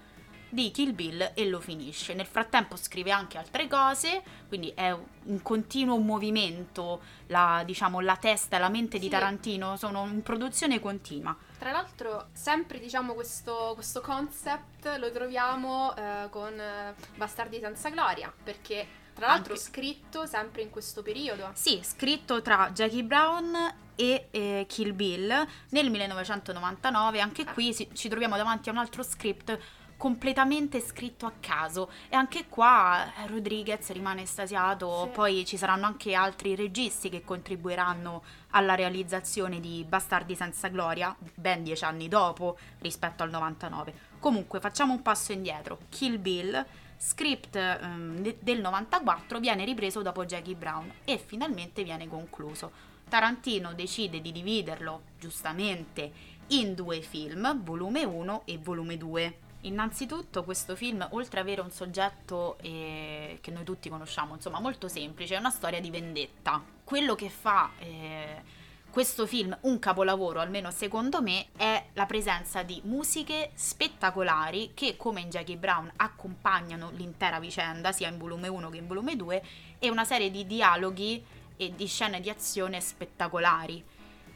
di 0.50 0.70
Kill 0.70 0.94
Bill 0.94 1.32
e 1.34 1.48
lo 1.48 1.60
finisce. 1.60 2.12
Nel 2.14 2.26
frattempo 2.26 2.76
scrive 2.76 3.10
anche 3.10 3.38
altre 3.38 3.68
cose, 3.68 4.22
quindi 4.48 4.72
è 4.74 4.90
un 4.90 5.42
continuo 5.42 5.96
movimento, 5.98 7.00
la, 7.28 7.62
diciamo, 7.64 8.00
la 8.00 8.16
testa 8.16 8.56
e 8.56 8.60
la 8.60 8.68
mente 8.68 8.98
sì. 8.98 9.04
di 9.04 9.08
Tarantino 9.08 9.76
sono 9.76 10.04
in 10.06 10.22
produzione 10.22 10.80
continua. 10.80 11.36
Tra 11.58 11.70
l'altro, 11.70 12.28
sempre 12.32 12.78
diciamo 12.78 13.14
questo, 13.14 13.72
questo 13.74 14.00
concept 14.00 14.96
lo 14.98 15.10
troviamo 15.10 15.94
eh, 15.96 16.28
con 16.30 16.58
eh, 16.58 16.94
Bastardi 17.16 17.60
senza 17.60 17.88
gloria, 17.90 18.32
perché 18.42 18.86
tra 19.14 19.26
l'altro 19.26 19.52
anche... 19.52 19.64
scritto 19.64 20.26
sempre 20.26 20.62
in 20.62 20.70
questo 20.70 21.02
periodo. 21.02 21.50
Sì, 21.54 21.80
scritto 21.82 22.42
tra 22.42 22.70
Jackie 22.72 23.04
Brown 23.04 23.54
e 23.94 24.28
eh, 24.30 24.64
Kill 24.66 24.94
Bill 24.94 25.46
nel 25.70 25.90
1999. 25.90 27.20
Anche 27.20 27.44
qui 27.44 27.74
si, 27.74 27.88
ci 27.92 28.08
troviamo 28.08 28.38
davanti 28.38 28.70
a 28.70 28.72
un 28.72 28.78
altro 28.78 29.02
script 29.02 29.58
completamente 30.00 30.80
scritto 30.80 31.26
a 31.26 31.32
caso 31.40 31.90
e 32.08 32.16
anche 32.16 32.46
qua 32.48 33.04
eh, 33.04 33.26
Rodriguez 33.26 33.90
rimane 33.90 34.22
estasiato, 34.22 35.02
sì. 35.02 35.08
poi 35.10 35.44
ci 35.44 35.58
saranno 35.58 35.84
anche 35.84 36.14
altri 36.14 36.54
registi 36.54 37.10
che 37.10 37.22
contribuiranno 37.22 38.22
alla 38.52 38.74
realizzazione 38.74 39.60
di 39.60 39.84
Bastardi 39.86 40.34
senza 40.34 40.68
gloria 40.68 41.14
ben 41.34 41.62
dieci 41.62 41.84
anni 41.84 42.08
dopo 42.08 42.56
rispetto 42.78 43.22
al 43.22 43.28
99. 43.28 43.92
Comunque 44.20 44.58
facciamo 44.58 44.94
un 44.94 45.02
passo 45.02 45.32
indietro, 45.32 45.80
Kill 45.90 46.18
Bill 46.18 46.64
script 46.96 47.56
um, 47.82 48.34
del 48.38 48.60
94 48.62 49.38
viene 49.38 49.66
ripreso 49.66 50.00
dopo 50.00 50.24
Jackie 50.24 50.54
Brown 50.54 50.90
e 51.04 51.18
finalmente 51.18 51.84
viene 51.84 52.08
concluso. 52.08 52.72
Tarantino 53.06 53.74
decide 53.74 54.22
di 54.22 54.32
dividerlo 54.32 55.02
giustamente 55.18 56.10
in 56.48 56.74
due 56.74 57.02
film, 57.02 57.62
volume 57.62 58.04
1 58.04 58.42
e 58.46 58.56
volume 58.56 58.96
2. 58.96 59.48
Innanzitutto 59.62 60.42
questo 60.42 60.74
film, 60.74 61.06
oltre 61.10 61.40
ad 61.40 61.46
avere 61.46 61.60
un 61.60 61.70
soggetto 61.70 62.56
eh, 62.60 63.38
che 63.40 63.50
noi 63.50 63.64
tutti 63.64 63.88
conosciamo, 63.88 64.34
insomma 64.34 64.58
molto 64.58 64.88
semplice, 64.88 65.34
è 65.34 65.38
una 65.38 65.50
storia 65.50 65.80
di 65.80 65.90
vendetta. 65.90 66.62
Quello 66.82 67.14
che 67.14 67.28
fa 67.28 67.70
eh, 67.78 68.42
questo 68.90 69.26
film 69.26 69.56
un 69.62 69.78
capolavoro, 69.78 70.40
almeno 70.40 70.70
secondo 70.70 71.20
me, 71.20 71.48
è 71.56 71.84
la 71.92 72.06
presenza 72.06 72.62
di 72.62 72.80
musiche 72.84 73.50
spettacolari 73.54 74.72
che, 74.72 74.96
come 74.96 75.20
in 75.20 75.28
Jackie 75.28 75.58
Brown, 75.58 75.92
accompagnano 75.96 76.90
l'intera 76.92 77.38
vicenda, 77.38 77.92
sia 77.92 78.08
in 78.08 78.16
volume 78.16 78.48
1 78.48 78.70
che 78.70 78.78
in 78.78 78.86
volume 78.86 79.14
2, 79.14 79.44
e 79.78 79.90
una 79.90 80.04
serie 80.04 80.30
di 80.30 80.46
dialoghi 80.46 81.22
e 81.56 81.74
di 81.74 81.86
scene 81.86 82.20
di 82.20 82.30
azione 82.30 82.80
spettacolari 82.80 83.84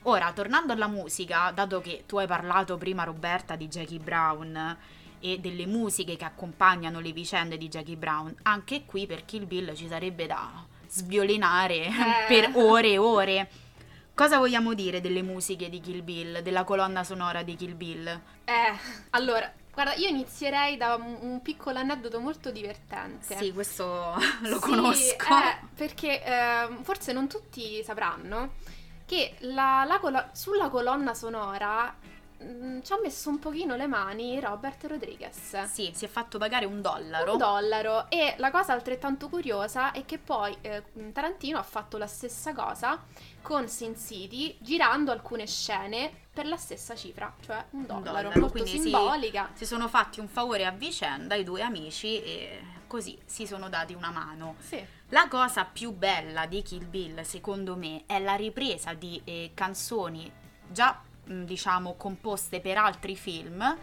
Ora, 0.06 0.32
tornando 0.32 0.74
alla 0.74 0.86
musica, 0.86 1.50
dato 1.50 1.80
che 1.80 2.02
tu 2.06 2.18
hai 2.18 2.26
parlato 2.26 2.76
prima, 2.76 3.04
Roberta, 3.04 3.56
di 3.56 3.68
Jackie 3.68 3.98
Brown 3.98 4.76
e 5.24 5.38
delle 5.38 5.64
musiche 5.64 6.16
che 6.16 6.24
accompagnano 6.26 7.00
le 7.00 7.12
vicende 7.12 7.56
di 7.56 7.68
Jackie 7.68 7.96
Brown, 7.96 8.34
anche 8.42 8.84
qui 8.84 9.06
per 9.06 9.24
Kill 9.24 9.46
Bill 9.46 9.74
ci 9.74 9.88
sarebbe 9.88 10.26
da 10.26 10.62
sviolinare 10.86 11.86
Eh. 11.86 11.92
per 12.28 12.50
ore 12.56 12.90
e 12.90 12.98
ore. 12.98 13.50
Cosa 14.14 14.36
vogliamo 14.38 14.74
dire 14.74 15.00
delle 15.00 15.22
musiche 15.22 15.70
di 15.70 15.80
Kill 15.80 16.04
Bill, 16.04 16.40
della 16.40 16.62
colonna 16.64 17.02
sonora 17.04 17.42
di 17.42 17.56
Kill 17.56 17.74
Bill? 17.74 18.06
Eh, 18.44 18.78
allora, 19.10 19.50
guarda, 19.72 19.94
io 19.94 20.08
inizierei 20.08 20.76
da 20.76 20.94
un, 20.96 21.16
un 21.20 21.40
piccolo 21.42 21.78
aneddoto 21.78 22.20
molto 22.20 22.50
divertente. 22.50 23.34
Sì, 23.38 23.50
questo 23.52 24.14
lo 24.44 24.54
Sì, 24.56 24.60
conosco. 24.60 25.00
eh, 25.16 25.66
perché 25.74 26.22
ehm, 26.22 26.82
forse 26.84 27.12
non 27.14 27.26
tutti 27.28 27.82
sapranno 27.82 28.52
che 29.06 29.34
la- 29.40 29.84
la 29.86 29.98
colo- 29.98 30.28
sulla 30.32 30.68
colonna 30.68 31.12
sonora 31.14 31.92
mm, 32.44 32.80
ci 32.82 32.92
ha 32.92 32.98
messo 33.02 33.28
un 33.28 33.38
pochino 33.38 33.76
le 33.76 33.86
mani 33.86 34.38
Robert 34.40 34.84
Rodriguez. 34.86 35.62
Sì, 35.64 35.92
si 35.94 36.04
è 36.04 36.08
fatto 36.08 36.38
pagare 36.38 36.66
un 36.66 36.80
dollaro. 36.80 37.32
Un 37.32 37.38
dollaro. 37.38 38.10
E 38.10 38.34
la 38.38 38.50
cosa 38.50 38.72
altrettanto 38.72 39.28
curiosa 39.28 39.92
è 39.92 40.04
che 40.04 40.18
poi 40.18 40.56
eh, 40.60 40.82
Tarantino 41.12 41.58
ha 41.58 41.62
fatto 41.62 41.98
la 41.98 42.06
stessa 42.06 42.52
cosa 42.52 43.02
con 43.42 43.68
Sin 43.68 43.96
City, 43.96 44.56
girando 44.60 45.12
alcune 45.12 45.46
scene 45.46 46.10
per 46.32 46.46
la 46.46 46.56
stessa 46.56 46.96
cifra, 46.96 47.32
cioè 47.44 47.64
un 47.70 47.86
dollaro, 47.86 48.04
dollaro, 48.04 48.40
molto 48.40 48.62
quindi 48.62 48.80
simbolica. 48.80 49.50
si 49.54 49.64
sono 49.64 49.86
fatti 49.88 50.18
un 50.20 50.28
favore 50.28 50.66
a 50.66 50.70
vicenda 50.72 51.36
i 51.36 51.44
due 51.44 51.62
amici 51.62 52.20
e 52.22 52.60
così 52.86 53.18
si 53.24 53.46
sono 53.46 53.68
dati 53.68 53.94
una 53.94 54.10
mano. 54.10 54.56
Sì. 54.58 54.84
La 55.08 55.28
cosa 55.28 55.64
più 55.64 55.92
bella 55.92 56.46
di 56.46 56.62
Kill 56.62 56.88
Bill, 56.88 57.20
secondo 57.22 57.76
me, 57.76 58.02
è 58.06 58.18
la 58.18 58.34
ripresa 58.34 58.94
di 58.94 59.20
eh, 59.24 59.52
canzoni 59.54 60.30
già, 60.68 61.00
diciamo, 61.26 61.94
composte 61.94 62.60
per 62.60 62.78
altri 62.78 63.16
film, 63.16 63.76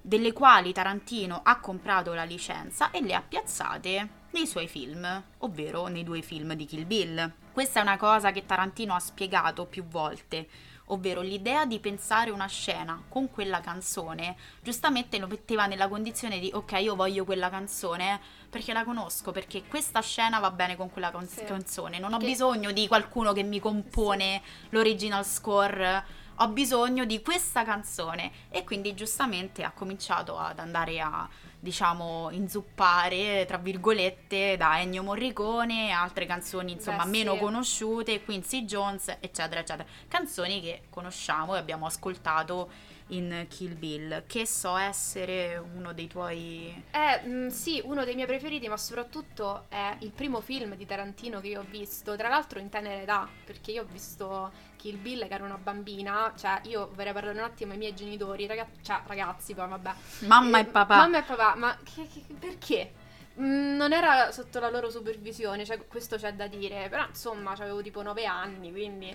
delle 0.00 0.32
quali 0.32 0.72
Tarantino 0.72 1.40
ha 1.42 1.58
comprato 1.58 2.14
la 2.14 2.22
licenza 2.24 2.90
e 2.90 3.00
le 3.00 3.14
ha 3.14 3.22
piazzate 3.22 4.08
nei 4.30 4.46
suoi 4.46 4.68
film, 4.68 5.22
ovvero 5.38 5.86
nei 5.88 6.04
due 6.04 6.22
film 6.22 6.52
di 6.54 6.64
Kill 6.64 6.86
Bill. 6.86 7.32
Questa 7.52 7.80
è 7.80 7.82
una 7.82 7.96
cosa 7.96 8.30
che 8.32 8.46
Tarantino 8.46 8.94
ha 8.94 9.00
spiegato 9.00 9.64
più 9.64 9.84
volte, 9.84 10.46
ovvero 10.90 11.22
l'idea 11.22 11.64
di 11.64 11.80
pensare 11.80 12.30
una 12.30 12.46
scena 12.46 13.02
con 13.08 13.30
quella 13.30 13.60
canzone, 13.60 14.36
giustamente 14.60 15.18
lo 15.18 15.26
metteva 15.26 15.66
nella 15.66 15.88
condizione 15.88 16.38
di 16.38 16.50
ok, 16.54 16.72
io 16.80 16.94
voglio 16.94 17.24
quella 17.24 17.50
canzone 17.50 18.20
perché 18.48 18.72
la 18.72 18.84
conosco, 18.84 19.32
perché 19.32 19.64
questa 19.66 20.00
scena 20.00 20.38
va 20.38 20.52
bene 20.52 20.76
con 20.76 20.90
quella 20.90 21.12
Sì. 21.26 21.44
canzone, 21.44 21.98
non 21.98 22.12
ho 22.12 22.18
Che- 22.18 22.26
bisogno 22.26 22.70
di 22.70 22.86
qualcuno 22.86 23.32
che 23.32 23.42
mi 23.42 23.58
compone 23.58 24.40
l'original 24.68 25.24
score, 25.24 26.04
ho 26.36 26.48
bisogno 26.48 27.04
di 27.04 27.22
questa 27.22 27.64
canzone. 27.64 28.30
E 28.50 28.64
quindi 28.64 28.94
giustamente 28.94 29.62
ha 29.62 29.70
cominciato 29.70 30.38
ad 30.38 30.58
andare 30.58 31.00
a 31.00 31.28
diciamo 31.58 32.28
inzuppare 32.30 33.44
tra 33.46 33.56
virgolette 33.56 34.56
da 34.56 34.78
Ennio 34.78 35.02
Morricone 35.02 35.90
altre 35.90 36.26
canzoni 36.26 36.72
insomma 36.72 37.04
Beh, 37.04 37.10
meno 37.10 37.32
sì. 37.32 37.38
conosciute 37.40 38.22
Quincy 38.22 38.64
Jones 38.64 39.08
eccetera 39.20 39.60
eccetera. 39.60 39.88
Canzoni 40.06 40.60
che 40.60 40.82
conosciamo 40.90 41.54
e 41.54 41.58
abbiamo 41.58 41.86
ascoltato 41.86 42.70
in 43.08 43.46
Kill 43.48 43.76
Bill. 43.78 44.24
Che 44.26 44.46
so 44.46 44.76
essere 44.76 45.56
uno 45.56 45.92
dei 45.92 46.06
tuoi 46.06 46.84
È 46.90 47.22
mm, 47.24 47.48
sì, 47.48 47.80
uno 47.84 48.04
dei 48.04 48.14
miei 48.14 48.26
preferiti, 48.26 48.68
ma 48.68 48.76
soprattutto 48.76 49.66
è 49.68 49.96
il 50.00 50.10
primo 50.10 50.40
film 50.40 50.74
di 50.74 50.86
Tarantino 50.86 51.40
che 51.40 51.48
io 51.48 51.60
ho 51.60 51.66
visto, 51.68 52.16
tra 52.16 52.28
l'altro 52.28 52.58
in 52.58 52.68
tenera 52.68 53.02
età, 53.02 53.28
perché 53.44 53.72
io 53.72 53.82
ho 53.82 53.86
visto 53.90 54.50
Kill 54.76 54.96
Bill 54.98 55.26
che 55.26 55.34
ero 55.34 55.44
una 55.44 55.58
bambina, 55.58 56.32
cioè 56.36 56.60
io 56.64 56.90
vorrei 56.94 57.12
parlare 57.12 57.38
un 57.38 57.44
attimo 57.44 57.72
ai 57.72 57.78
miei 57.78 57.94
genitori, 57.94 58.46
ragazzi, 58.46 58.78
cioè 58.82 59.00
ragazzi 59.06 59.54
poi 59.54 59.68
vabbè. 59.68 59.92
mamma 60.26 60.58
Eh, 60.58 60.62
e 60.62 60.64
papà 60.66 60.96
Mamma 60.96 61.18
e 61.18 61.22
papà, 61.22 61.54
ma 61.56 61.76
che- 61.82 62.06
che- 62.12 62.34
perché? 62.38 62.92
Mm, 63.40 63.76
non 63.76 63.92
era 63.92 64.30
sotto 64.32 64.58
la 64.60 64.70
loro 64.70 64.88
supervisione, 64.90 65.64
cioè 65.64 65.86
questo 65.86 66.16
c'è 66.16 66.32
da 66.34 66.46
dire, 66.46 66.88
però 66.88 67.06
insomma 67.06 67.50
avevo 67.52 67.82
tipo 67.82 68.00
9 68.02 68.24
anni, 68.24 68.70
quindi... 68.70 69.14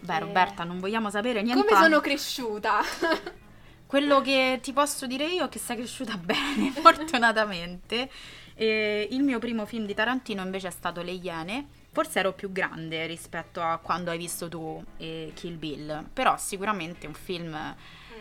beh 0.00 0.14
eh, 0.14 0.18
Roberta 0.20 0.64
non 0.64 0.78
vogliamo 0.78 1.10
sapere 1.10 1.42
niente 1.42 1.64
Come 1.64 1.80
sono 1.80 2.00
cresciuta? 2.00 2.80
Quello 3.86 4.20
che 4.22 4.58
ti 4.62 4.72
posso 4.72 5.06
dire 5.06 5.26
io 5.26 5.44
è 5.44 5.48
che 5.48 5.58
sei 5.58 5.76
cresciuta 5.76 6.16
bene, 6.22 6.70
fortunatamente. 6.70 8.08
E 8.54 9.08
il 9.10 9.22
mio 9.22 9.38
primo 9.38 9.66
film 9.66 9.86
di 9.86 9.94
Tarantino 9.94 10.42
invece 10.42 10.68
è 10.68 10.70
stato 10.70 11.02
Le 11.02 11.10
Iene. 11.10 11.66
Forse 11.92 12.20
ero 12.20 12.32
più 12.32 12.50
grande 12.50 13.06
rispetto 13.06 13.60
a 13.60 13.76
quando 13.76 14.10
hai 14.10 14.16
visto 14.16 14.48
tu 14.48 14.82
eh, 14.96 15.32
Kill 15.34 15.58
Bill, 15.58 16.06
però 16.10 16.38
sicuramente 16.38 17.06
un 17.06 17.12
film, 17.12 17.76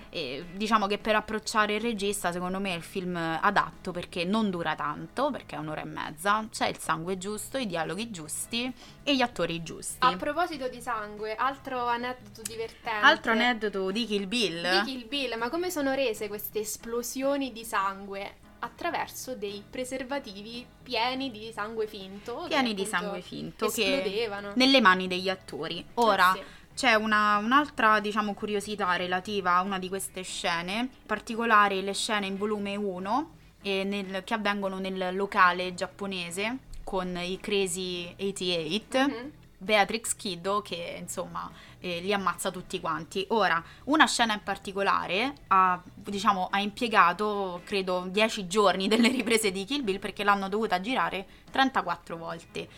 eh, 0.09 0.45
diciamo 0.51 0.87
che 0.87 0.97
per 0.97 1.15
approcciare 1.15 1.75
il 1.75 1.81
regista 1.81 2.33
secondo 2.33 2.59
me 2.59 2.73
è 2.73 2.75
il 2.75 2.83
film 2.83 3.15
adatto 3.15 3.91
perché 3.91 4.25
non 4.25 4.49
dura 4.49 4.75
tanto, 4.75 5.31
perché 5.31 5.55
è 5.55 5.59
un'ora 5.59 5.83
e 5.83 5.85
mezza, 5.85 6.45
c'è 6.51 6.67
il 6.67 6.79
sangue 6.79 7.17
giusto, 7.17 7.57
i 7.57 7.65
dialoghi 7.65 8.11
giusti 8.11 8.69
e 9.03 9.15
gli 9.15 9.21
attori 9.21 9.63
giusti. 9.63 9.95
A 9.99 10.17
proposito 10.17 10.67
di 10.67 10.81
sangue, 10.81 11.33
altro 11.35 11.87
aneddoto 11.87 12.41
divertente. 12.41 13.05
Altro 13.05 13.31
aneddoto 13.31 13.89
di 13.89 14.05
Kill 14.05 14.27
Bill. 14.27 14.81
Di 14.81 14.91
Kill 14.91 15.07
Bill, 15.07 15.37
ma 15.37 15.49
come 15.49 15.71
sono 15.71 15.93
rese 15.93 16.27
queste 16.27 16.59
esplosioni 16.59 17.53
di 17.53 17.63
sangue? 17.63 18.49
Attraverso 18.63 19.35
dei 19.35 19.63
preservativi 19.67 20.65
pieni 20.83 21.31
di 21.31 21.51
sangue 21.53 21.87
finto. 21.87 22.45
pieni 22.47 22.73
di 22.73 22.85
sangue 22.85 23.21
finto 23.21 23.67
che 23.69 23.95
esplodevano. 23.99 24.51
nelle 24.55 24.81
mani 24.81 25.07
degli 25.07 25.29
attori. 25.29 25.83
Ora 25.95 26.33
Eh 26.33 26.37
sì. 26.37 26.43
c'è 26.75 26.93
una- 26.93 27.37
un'altra 27.37 27.99
diciamo 27.99 28.33
curiosità 28.35 28.95
relativa 28.95 29.55
a 29.55 29.61
una 29.61 29.79
di 29.79 29.89
queste 29.89 30.21
scene, 30.21 30.73
in 30.73 30.89
particolare 31.07 31.81
le 31.81 31.93
scene 31.93 32.27
in 32.27 32.37
volume 32.37 32.75
1 32.75 33.31
eh, 33.63 33.83
nel- 33.83 34.23
che 34.23 34.33
avvengono 34.35 34.77
nel 34.79 35.15
locale 35.15 35.73
giapponese 35.73 36.57
con 36.83 37.15
i 37.17 37.39
Crazy 37.39 38.13
88. 38.17 38.99
Mhm. 39.07 39.31
Beatrix 39.61 40.15
Kiddo 40.15 40.63
che 40.63 40.97
insomma 40.99 41.49
eh, 41.79 41.99
li 41.99 42.11
ammazza 42.11 42.49
tutti 42.49 42.79
quanti. 42.79 43.25
Ora, 43.29 43.63
una 43.85 44.07
scena 44.07 44.33
in 44.33 44.41
particolare 44.43 45.35
ha, 45.47 45.79
diciamo, 45.93 46.47
ha 46.49 46.59
impiegato 46.59 47.61
credo 47.63 48.05
10 48.09 48.47
giorni 48.47 48.87
delle 48.87 49.09
riprese 49.09 49.51
di 49.51 49.63
Kill 49.63 49.83
Bill 49.83 49.99
perché 49.99 50.23
l'hanno 50.23 50.49
dovuta 50.49 50.81
girare 50.81 51.27
34 51.51 52.17
volte. 52.17 52.69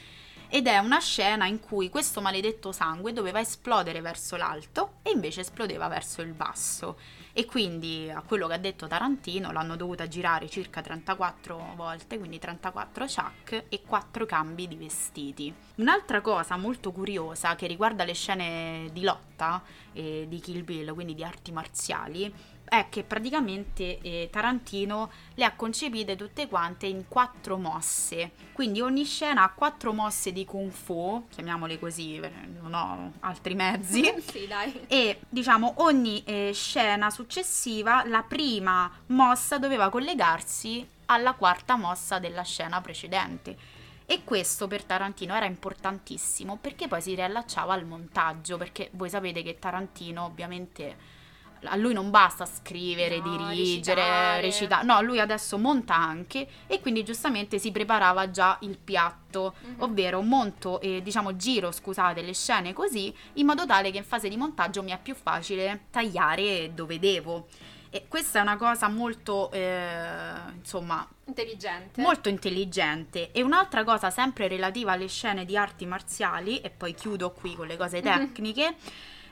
Ed 0.55 0.67
è 0.67 0.77
una 0.77 0.99
scena 0.99 1.47
in 1.47 1.59
cui 1.59 1.89
questo 1.89 2.21
maledetto 2.21 2.71
sangue 2.71 3.11
doveva 3.11 3.39
esplodere 3.39 4.01
verso 4.01 4.35
l'alto 4.35 4.97
e 5.01 5.09
invece 5.09 5.41
esplodeva 5.41 5.87
verso 5.87 6.21
il 6.21 6.33
basso. 6.33 6.95
E 7.33 7.45
quindi, 7.45 8.07
a 8.11 8.21
quello 8.21 8.45
che 8.45 8.53
ha 8.53 8.59
detto 8.59 8.85
Tarantino, 8.85 9.51
l'hanno 9.51 9.75
dovuta 9.75 10.07
girare 10.07 10.47
circa 10.49 10.81
34 10.81 11.73
volte, 11.75 12.19
quindi 12.19 12.37
34 12.37 13.05
chuck 13.07 13.63
e 13.67 13.81
4 13.81 14.27
cambi 14.27 14.67
di 14.67 14.75
vestiti. 14.75 15.51
Un'altra 15.77 16.21
cosa 16.21 16.55
molto 16.55 16.91
curiosa 16.91 17.55
che 17.55 17.65
riguarda 17.65 18.03
le 18.03 18.13
scene 18.13 18.89
di 18.93 19.01
lotta 19.01 19.59
eh, 19.93 20.27
di 20.29 20.39
Kill 20.39 20.63
Bill, 20.63 20.93
quindi 20.93 21.15
di 21.15 21.23
arti 21.23 21.51
marziali, 21.51 22.31
è 22.65 22.87
che 22.89 23.03
praticamente 23.03 23.99
eh, 24.01 24.29
Tarantino 24.31 25.11
le 25.35 25.45
ha 25.45 25.53
concepite 25.55 26.15
tutte 26.15 26.47
quante 26.47 26.87
in 26.87 27.05
quattro 27.07 27.57
mosse. 27.57 28.31
Quindi 28.51 28.81
ogni 28.81 29.03
scena 29.05 29.43
ha 29.43 29.51
quattro 29.51 29.93
mosse 29.93 30.31
di 30.31 30.45
kung 30.45 30.71
fu, 30.71 31.25
chiamiamole 31.29 31.77
così, 31.79 32.17
eh, 32.17 32.31
non 32.61 32.73
ho 32.73 33.13
altri 33.19 33.53
mezzi. 33.55 34.13
sì, 34.25 34.47
dai. 34.47 34.85
E 34.87 35.19
diciamo 35.29 35.75
ogni 35.77 36.23
eh, 36.23 36.51
scena 36.53 37.09
successiva, 37.09 38.03
la 38.05 38.23
prima 38.23 38.91
mossa 39.07 39.57
doveva 39.57 39.89
collegarsi 39.89 40.87
alla 41.05 41.33
quarta 41.33 41.75
mossa 41.75 42.19
della 42.19 42.43
scena 42.43 42.81
precedente. 42.81 43.81
E 44.05 44.23
questo 44.23 44.67
per 44.67 44.83
Tarantino 44.83 45.33
era 45.33 45.45
importantissimo 45.45 46.57
perché 46.57 46.87
poi 46.87 47.01
si 47.01 47.15
riallacciava 47.15 47.73
al 47.73 47.85
montaggio, 47.85 48.57
perché 48.57 48.89
voi 48.93 49.09
sapete 49.09 49.43
che 49.43 49.59
Tarantino 49.59 50.25
ovviamente 50.25 51.21
a 51.65 51.75
lui 51.75 51.93
non 51.93 52.09
basta 52.09 52.45
scrivere, 52.45 53.17
No, 53.19 53.37
dirigere, 53.37 54.01
recitare. 54.01 54.41
recitare, 54.41 54.85
no, 54.85 55.01
lui 55.01 55.19
adesso 55.19 55.57
monta 55.57 55.95
anche 55.95 56.47
e 56.67 56.79
quindi 56.79 57.03
giustamente 57.03 57.59
si 57.59 57.71
preparava 57.71 58.29
già 58.31 58.57
il 58.61 58.77
piatto, 58.77 59.53
Mhm. 59.59 59.75
ovvero 59.79 60.21
monto 60.21 60.79
e 60.81 61.01
diciamo 61.01 61.35
giro, 61.35 61.71
scusate, 61.71 62.21
le 62.21 62.33
scene 62.33 62.73
così 62.73 63.13
in 63.33 63.45
modo 63.45 63.65
tale 63.65 63.91
che 63.91 63.97
in 63.97 64.03
fase 64.03 64.29
di 64.29 64.37
montaggio 64.37 64.83
mi 64.83 64.91
è 64.91 64.99
più 65.01 65.15
facile 65.15 65.85
tagliare 65.89 66.73
dove 66.73 66.99
devo. 66.99 67.47
E 67.89 68.05
questa 68.07 68.39
è 68.39 68.41
una 68.41 68.57
cosa 68.57 68.87
molto, 68.87 69.51
eh, 69.51 70.31
insomma, 70.55 71.07
Intelligente. 71.25 72.01
molto 72.01 72.27
intelligente. 72.27 73.31
E 73.31 73.43
un'altra 73.43 73.83
cosa 73.83 74.09
sempre 74.09 74.47
relativa 74.47 74.93
alle 74.93 75.07
scene 75.07 75.45
di 75.45 75.55
arti 75.55 75.85
marziali, 75.85 76.59
e 76.61 76.71
poi 76.71 76.95
chiudo 76.95 77.29
qui 77.31 77.55
con 77.55 77.67
le 77.67 77.77
cose 77.77 77.97
Mhm. 77.97 78.03
tecniche, 78.03 78.75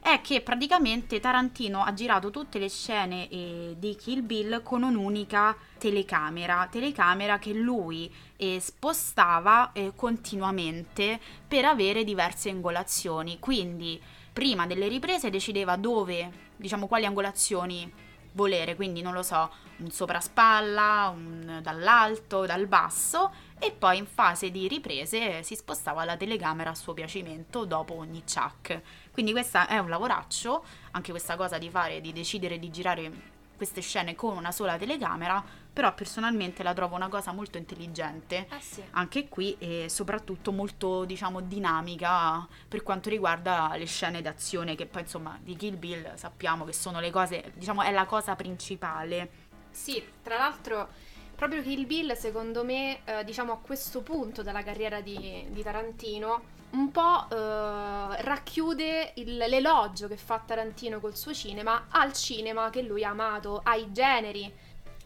è 0.01 0.19
che 0.21 0.41
praticamente 0.41 1.19
Tarantino 1.19 1.83
ha 1.83 1.93
girato 1.93 2.31
tutte 2.31 2.57
le 2.57 2.69
scene 2.69 3.29
eh, 3.29 3.75
di 3.77 3.95
Kill 3.95 4.25
Bill 4.25 4.63
con 4.63 4.81
un'unica 4.81 5.55
telecamera, 5.77 6.67
telecamera 6.71 7.37
che 7.37 7.53
lui 7.53 8.11
eh, 8.35 8.59
spostava 8.59 9.71
eh, 9.73 9.93
continuamente 9.95 11.19
per 11.47 11.65
avere 11.65 12.03
diverse 12.03 12.49
angolazioni. 12.49 13.37
Quindi 13.39 14.01
prima 14.33 14.65
delle 14.65 14.87
riprese 14.87 15.29
decideva 15.29 15.75
dove, 15.75 16.49
diciamo, 16.55 16.87
quali 16.87 17.05
angolazioni 17.05 18.09
volere, 18.33 18.75
quindi 18.75 19.01
non 19.01 19.13
lo 19.13 19.23
so, 19.23 19.51
un 19.77 19.91
sopraspalla, 19.91 21.11
un 21.13 21.59
dall'alto, 21.61 22.45
dal 22.45 22.65
basso 22.67 23.31
e 23.59 23.71
poi 23.71 23.97
in 23.97 24.05
fase 24.05 24.49
di 24.49 24.67
riprese 24.67 25.43
si 25.43 25.55
spostava 25.55 26.03
la 26.05 26.17
telecamera 26.17 26.71
a 26.71 26.75
suo 26.75 26.93
piacimento 26.93 27.65
dopo 27.65 27.95
ogni 27.95 28.23
chuck. 28.23 28.81
Quindi 29.11 29.31
questo 29.31 29.67
è 29.67 29.77
un 29.77 29.89
lavoraccio, 29.89 30.63
anche 30.91 31.11
questa 31.11 31.35
cosa 31.35 31.57
di 31.57 31.69
fare, 31.69 32.01
di 32.01 32.13
decidere 32.13 32.57
di 32.59 32.69
girare 32.71 33.11
queste 33.57 33.81
scene 33.81 34.15
con 34.15 34.35
una 34.35 34.51
sola 34.51 34.75
telecamera, 34.77 35.43
però 35.71 35.93
personalmente 35.93 36.63
la 36.63 36.73
trovo 36.73 36.95
una 36.95 37.09
cosa 37.09 37.31
molto 37.31 37.59
intelligente, 37.59 38.47
Eh 38.49 38.59
sì. 38.59 38.83
anche 38.91 39.27
qui 39.27 39.55
e 39.59 39.87
soprattutto 39.87 40.51
molto 40.51 41.05
diciamo 41.05 41.41
dinamica 41.41 42.47
per 42.67 42.81
quanto 42.81 43.09
riguarda 43.09 43.73
le 43.75 43.85
scene 43.85 44.21
d'azione 44.21 44.75
che 44.75 44.87
poi 44.87 45.03
insomma 45.03 45.37
di 45.39 45.55
Kill 45.55 45.77
Bill 45.77 46.15
sappiamo 46.15 46.65
che 46.65 46.73
sono 46.73 46.99
le 46.99 47.11
cose, 47.11 47.51
diciamo 47.55 47.83
è 47.83 47.91
la 47.91 48.05
cosa 48.05 48.35
principale. 48.35 49.29
Sì, 49.69 50.03
tra 50.23 50.37
l'altro 50.37 50.89
proprio 51.35 51.61
Kill 51.61 51.85
Bill 51.85 52.13
secondo 52.15 52.63
me, 52.63 53.01
eh, 53.05 53.23
diciamo 53.23 53.51
a 53.53 53.57
questo 53.57 54.01
punto 54.01 54.41
della 54.41 54.63
carriera 54.63 55.01
di, 55.01 55.45
di 55.49 55.61
Tarantino, 55.61 56.59
un 56.71 56.91
po' 56.91 57.27
eh, 57.29 58.21
racchiude 58.21 59.13
il- 59.15 59.37
l'elogio 59.37 60.07
che 60.07 60.17
fa 60.17 60.39
Tarantino 60.39 60.99
col 60.99 61.15
suo 61.15 61.33
cinema 61.33 61.87
al 61.89 62.13
cinema 62.13 62.69
che 62.69 62.81
lui 62.81 63.03
ha 63.03 63.09
amato, 63.09 63.61
ai 63.63 63.91
generi 63.91 64.51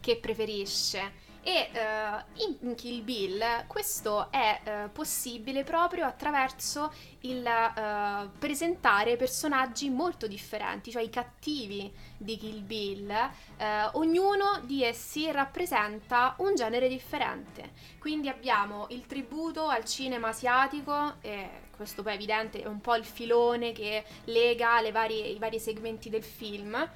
che 0.00 0.16
preferisce. 0.18 1.24
E 1.48 1.70
eh, 1.72 2.44
in, 2.60 2.74
Kill 2.74 3.04
Bill 3.04 3.68
questo 3.68 4.32
è 4.32 4.60
eh, 4.64 4.88
possibile 4.88 5.62
proprio 5.62 6.04
attraverso 6.04 6.92
il 7.20 7.46
eh, 7.46 8.28
presentare 8.36 9.14
personaggi 9.14 9.88
molto 9.88 10.26
differenti, 10.26 10.90
cioè 10.90 11.04
i 11.04 11.08
cattivi 11.08 11.94
di 12.16 12.36
Kill 12.36 12.64
Bill, 12.64 13.14
ognuno 13.92 14.60
di 14.64 14.82
essi 14.82 15.30
rappresenta 15.30 16.34
un 16.38 16.56
genere 16.56 16.88
differente. 16.88 17.74
Quindi 18.00 18.28
abbiamo 18.28 18.86
il 18.90 19.06
tributo 19.06 19.68
al 19.68 19.84
cinema 19.84 20.28
asiatico, 20.28 21.14
e 21.20 21.48
questo 21.76 22.02
poi 22.02 22.12
è 22.12 22.14
evidente, 22.16 22.60
è 22.60 22.66
un 22.66 22.80
po' 22.80 22.96
il 22.96 23.04
filone 23.04 23.70
che 23.70 24.04
lega 24.24 24.80
le 24.80 24.90
varie- 24.90 25.28
i 25.28 25.38
vari 25.38 25.60
segmenti 25.60 26.10
del 26.10 26.24
film, 26.24 26.90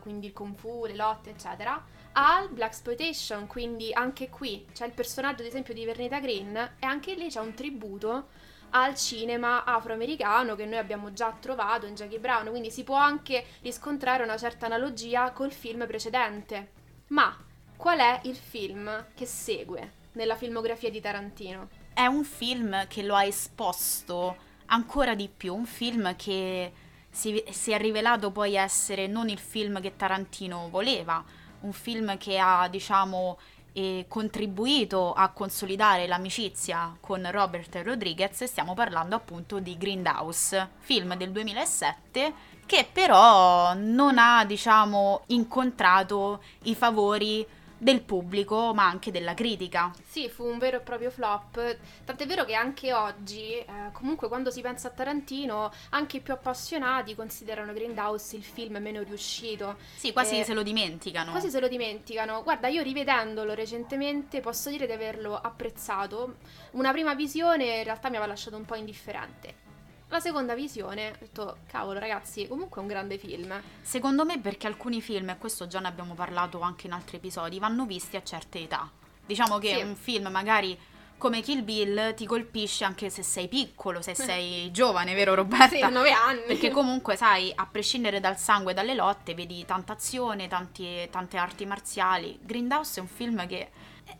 quindi 0.00 0.26
il 0.26 0.32
kung 0.32 0.56
fu, 0.56 0.86
le 0.86 0.96
lotte, 0.96 1.30
eccetera 1.30 2.02
al 2.14 2.48
Black 2.50 2.72
Exploitation, 2.72 3.46
quindi 3.46 3.92
anche 3.92 4.28
qui 4.28 4.66
c'è 4.72 4.86
il 4.86 4.92
personaggio 4.92 5.42
ad 5.42 5.48
esempio 5.48 5.74
di 5.74 5.84
Vernita 5.84 6.20
Green 6.20 6.56
e 6.56 6.86
anche 6.86 7.14
lì 7.14 7.28
c'è 7.28 7.40
un 7.40 7.54
tributo 7.54 8.28
al 8.70 8.96
cinema 8.96 9.64
afroamericano 9.64 10.56
che 10.56 10.66
noi 10.66 10.78
abbiamo 10.78 11.12
già 11.12 11.36
trovato 11.38 11.86
in 11.86 11.94
Jackie 11.94 12.18
Brown, 12.18 12.48
quindi 12.48 12.70
si 12.70 12.82
può 12.82 12.96
anche 12.96 13.44
riscontrare 13.62 14.24
una 14.24 14.36
certa 14.36 14.66
analogia 14.66 15.30
col 15.32 15.52
film 15.52 15.86
precedente. 15.86 16.72
Ma 17.08 17.36
qual 17.76 17.98
è 17.98 18.20
il 18.24 18.36
film 18.36 19.06
che 19.14 19.26
segue 19.26 19.92
nella 20.12 20.36
filmografia 20.36 20.90
di 20.90 21.00
Tarantino? 21.00 21.68
È 21.92 22.06
un 22.06 22.24
film 22.24 22.86
che 22.88 23.02
lo 23.02 23.14
ha 23.14 23.24
esposto 23.24 24.36
ancora 24.66 25.14
di 25.14 25.28
più, 25.28 25.54
un 25.54 25.66
film 25.66 26.16
che 26.16 26.72
si, 27.10 27.44
si 27.50 27.70
è 27.70 27.78
rivelato 27.78 28.32
poi 28.32 28.54
essere 28.54 29.06
non 29.06 29.28
il 29.28 29.38
film 29.38 29.80
che 29.80 29.94
Tarantino 29.94 30.68
voleva, 30.68 31.24
un 31.64 31.72
film 31.72 32.16
che 32.18 32.38
ha, 32.38 32.68
diciamo, 32.68 33.38
eh, 33.72 34.04
contribuito 34.08 35.12
a 35.12 35.30
consolidare 35.30 36.06
l'amicizia 36.06 36.96
con 37.00 37.28
Robert 37.30 37.80
Rodriguez 37.82 38.44
stiamo 38.44 38.72
parlando 38.72 39.16
appunto 39.16 39.58
di 39.58 39.76
Grindhouse, 39.76 40.70
film 40.78 41.16
del 41.16 41.32
2007 41.32 42.52
che 42.66 42.88
però 42.90 43.74
non 43.74 44.16
ha, 44.16 44.44
diciamo, 44.44 45.24
incontrato 45.26 46.42
i 46.62 46.74
favori 46.74 47.46
del 47.84 48.00
pubblico 48.00 48.72
ma 48.72 48.86
anche 48.86 49.10
della 49.10 49.34
critica. 49.34 49.92
Sì, 50.06 50.30
fu 50.30 50.46
un 50.46 50.56
vero 50.56 50.78
e 50.78 50.80
proprio 50.80 51.10
flop, 51.10 51.76
tant'è 52.06 52.26
vero 52.26 52.46
che 52.46 52.54
anche 52.54 52.94
oggi, 52.94 53.58
eh, 53.58 53.66
comunque 53.92 54.28
quando 54.28 54.50
si 54.50 54.62
pensa 54.62 54.88
a 54.88 54.90
Tarantino, 54.90 55.70
anche 55.90 56.16
i 56.16 56.20
più 56.20 56.32
appassionati 56.32 57.14
considerano 57.14 57.74
Grindhouse 57.74 58.36
il 58.36 58.42
film 58.42 58.78
meno 58.78 59.02
riuscito. 59.02 59.76
Sì, 59.96 60.14
quasi 60.14 60.38
Eh, 60.38 60.44
se 60.44 60.54
lo 60.54 60.62
dimenticano. 60.62 61.30
Quasi 61.30 61.50
se 61.50 61.60
lo 61.60 61.68
dimenticano. 61.68 62.42
Guarda, 62.42 62.68
io 62.68 62.82
rivedendolo 62.82 63.52
recentemente 63.52 64.40
posso 64.40 64.70
dire 64.70 64.86
di 64.86 64.92
averlo 64.92 65.38
apprezzato. 65.38 66.36
Una 66.70 66.90
prima 66.90 67.14
visione 67.14 67.66
in 67.66 67.84
realtà 67.84 68.08
mi 68.08 68.16
aveva 68.16 68.32
lasciato 68.32 68.56
un 68.56 68.64
po' 68.64 68.76
indifferente. 68.76 69.72
La 70.14 70.20
seconda 70.20 70.54
visione, 70.54 71.08
ho 71.08 71.16
detto, 71.18 71.56
cavolo 71.66 71.98
ragazzi, 71.98 72.46
comunque 72.46 72.76
è 72.78 72.82
un 72.82 72.86
grande 72.86 73.18
film. 73.18 73.52
Secondo 73.82 74.24
me 74.24 74.38
perché 74.38 74.68
alcuni 74.68 75.00
film, 75.00 75.30
e 75.30 75.38
questo 75.38 75.66
già 75.66 75.80
ne 75.80 75.88
abbiamo 75.88 76.14
parlato 76.14 76.60
anche 76.60 76.86
in 76.86 76.92
altri 76.92 77.16
episodi, 77.16 77.58
vanno 77.58 77.84
visti 77.84 78.14
a 78.14 78.22
certe 78.22 78.60
età. 78.60 78.88
Diciamo 79.26 79.58
che 79.58 79.74
Sì. 79.74 79.82
un 79.82 79.96
film 79.96 80.28
magari 80.28 80.78
come 81.18 81.40
Kill 81.40 81.64
Bill 81.64 82.14
ti 82.14 82.26
colpisce 82.26 82.84
anche 82.84 83.10
se 83.10 83.24
sei 83.24 83.48
piccolo, 83.48 84.02
se 84.02 84.14
sei 84.14 84.70
giovane, 84.70 85.14
vero 85.14 85.34
Roberta? 85.34 85.74
Sì, 85.74 85.80
a 85.80 85.88
nove 85.88 86.12
anni. 86.12 86.42
Perché 86.46 86.70
comunque, 86.70 87.16
sai, 87.16 87.52
a 87.52 87.66
prescindere 87.66 88.20
dal 88.20 88.38
sangue 88.38 88.70
e 88.70 88.74
dalle 88.76 88.94
lotte, 88.94 89.34
vedi 89.34 89.64
tanta 89.64 89.94
azione, 89.94 90.46
tanti- 90.46 91.08
tante 91.10 91.36
arti 91.38 91.66
marziali. 91.66 92.38
Grindhouse 92.40 93.00
è 93.00 93.02
un 93.02 93.08
film 93.08 93.44
che 93.48 93.70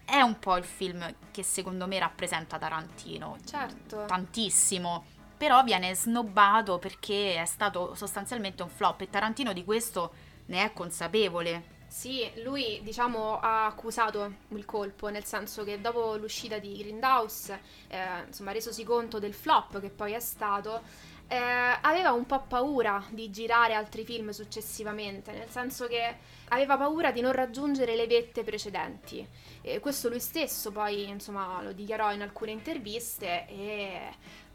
è 0.05 0.21
un 0.21 0.41
po' 0.41 0.57
il 0.57 0.65
film 0.65 1.15
che 1.31 1.45
secondo 1.45 1.87
me 1.87 2.01
rappresenta 2.01 2.59
Tarantino. 2.59 3.37
Certo. 3.45 4.07
Tantissimo. 4.07 5.13
Però 5.45 5.63
viene 5.63 5.95
snobbato 5.95 6.79
perché 6.79 7.35
è 7.35 7.45
stato 7.45 7.95
sostanzialmente 7.95 8.63
un 8.63 8.71
flop 8.71 9.03
e 9.03 9.11
Tarantino 9.11 9.53
di 9.53 9.63
questo 9.63 10.15
ne 10.47 10.65
è 10.65 10.73
consapevole. 10.73 11.83
Sì, 11.87 12.27
lui 12.43 12.81
diciamo 12.83 13.39
ha 13.41 13.67
accusato 13.67 14.37
il 14.49 14.65
colpo, 14.65 15.09
nel 15.11 15.25
senso 15.25 15.63
che 15.63 15.83
dopo 15.83 16.17
l'uscita 16.17 16.57
di 16.57 16.79
Grindhouse, 16.79 17.61
eh, 17.89 18.23
insomma, 18.27 18.53
resosi 18.53 18.85
conto 18.85 19.19
del 19.19 19.35
flop 19.35 19.83
che 19.83 19.91
poi 19.91 20.13
è 20.13 20.19
stato, 20.19 20.81
eh, 21.29 21.37
aveva 21.37 22.13
un 22.13 22.25
po' 22.25 22.41
paura 22.49 23.05
di 23.11 23.29
girare 23.29 23.75
altri 23.75 24.07
film 24.07 24.31
successivamente, 24.31 25.33
nel 25.33 25.51
senso 25.51 25.87
che 25.89 26.17
aveva 26.49 26.79
paura 26.79 27.13
di 27.13 27.21
non 27.21 27.33
raggiungere 27.33 27.97
le 27.97 28.07
vette 28.07 28.45
precedenti. 28.45 29.29
E 29.61 29.79
questo 29.79 30.09
lui 30.09 30.21
stesso 30.21 30.73
poi, 30.73 31.07
insomma, 31.07 31.61
lo 31.61 31.73
dichiarò 31.73 32.15
in 32.15 32.23
alcune 32.23 32.53
interviste, 32.53 33.47
e... 33.47 34.09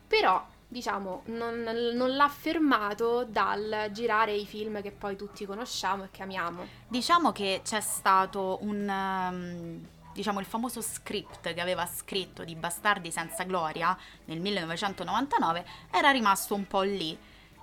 però 0.07 0.43
diciamo, 0.69 1.23
non, 1.25 1.63
non 1.63 2.15
l'ha 2.15 2.29
fermato 2.29 3.25
dal 3.25 3.89
girare 3.91 4.33
i 4.33 4.45
film 4.45 4.81
che 4.81 4.91
poi 4.91 5.15
tutti 5.15 5.45
conosciamo 5.45 6.03
e 6.05 6.07
che 6.11 6.21
amiamo. 6.21 6.65
Diciamo 6.87 7.31
che 7.31 7.61
c'è 7.63 7.81
stato 7.81 8.59
un... 8.61 8.87
um, 8.87 9.87
diciamo 10.13 10.39
il 10.39 10.45
famoso 10.45 10.81
script 10.81 11.53
che 11.53 11.61
aveva 11.61 11.85
scritto 11.85 12.43
di 12.43 12.55
Bastardi 12.55 13.11
senza 13.11 13.43
gloria 13.43 13.97
nel 14.25 14.39
1999 14.39 15.65
era 15.91 16.09
rimasto 16.09 16.55
un 16.55 16.67
po' 16.67 16.81
lì 16.81 17.17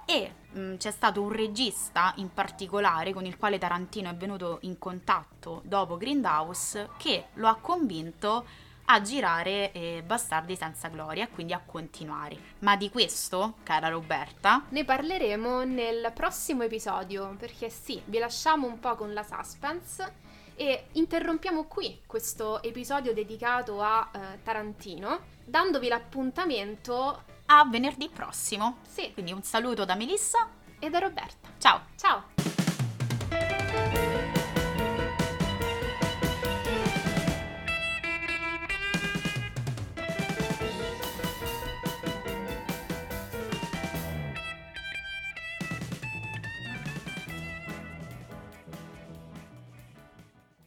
e 0.07 0.33
mm, 0.57 0.77
c'è 0.77 0.93
stato 0.93 1.21
un 1.21 1.31
regista 1.33 2.15
in 2.17 2.33
particolare 2.33 3.13
con 3.13 3.27
il 3.27 3.37
quale 3.37 3.59
Tarantino 3.59 4.09
è 4.09 4.15
venuto 4.15 4.59
in 4.63 4.79
contatto 4.79 5.61
dopo 5.65 5.97
Grindhouse 5.97 6.91
che 6.97 7.27
lo 7.35 7.49
ha 7.49 7.57
convinto 7.57 8.47
a 8.87 9.01
girare 9.01 9.73
eh, 9.73 10.03
Bastardi 10.05 10.57
senza 10.57 10.89
gloria 10.89 11.25
e 11.25 11.31
quindi 11.31 11.53
a 11.53 11.61
continuare. 11.65 12.37
Ma 12.61 12.77
di 12.77 12.91
questo, 12.91 13.55
cara 13.63 13.89
Roberta, 13.89 14.65
Ne 14.71 14.85
parleremo 14.85 15.65
nel 15.65 16.11
prossimo 16.15 16.63
episodio 16.63 17.35
perché 17.39 17.69
sì, 17.71 18.01
vi 18.07 18.19
lasciamo 18.19 18.67
un 18.67 18.79
po' 18.79 18.95
con 18.97 19.13
la 19.13 19.23
suspense 19.23 20.25
e 20.55 20.87
interrompiamo 20.93 21.65
qui 21.65 22.01
questo 22.07 22.63
episodio 22.63 23.13
dedicato 23.13 23.83
a 23.83 24.09
eh, 24.13 24.43
Tarantino 24.43 25.21
dandovi 25.45 25.89
l'appuntamento 25.89 27.23
a 27.47 27.65
venerdì 27.71 28.09
prossimo. 28.09 28.79
sì, 28.89 29.13
Quindi 29.13 29.33
un 29.33 29.43
saluto 29.43 29.85
da 29.85 29.95
Melissa, 29.95 30.49
e 30.79 30.91
da 30.91 30.99
Roberta. 30.99 31.49
ciao! 31.59 31.81
Ciao! 31.97 32.36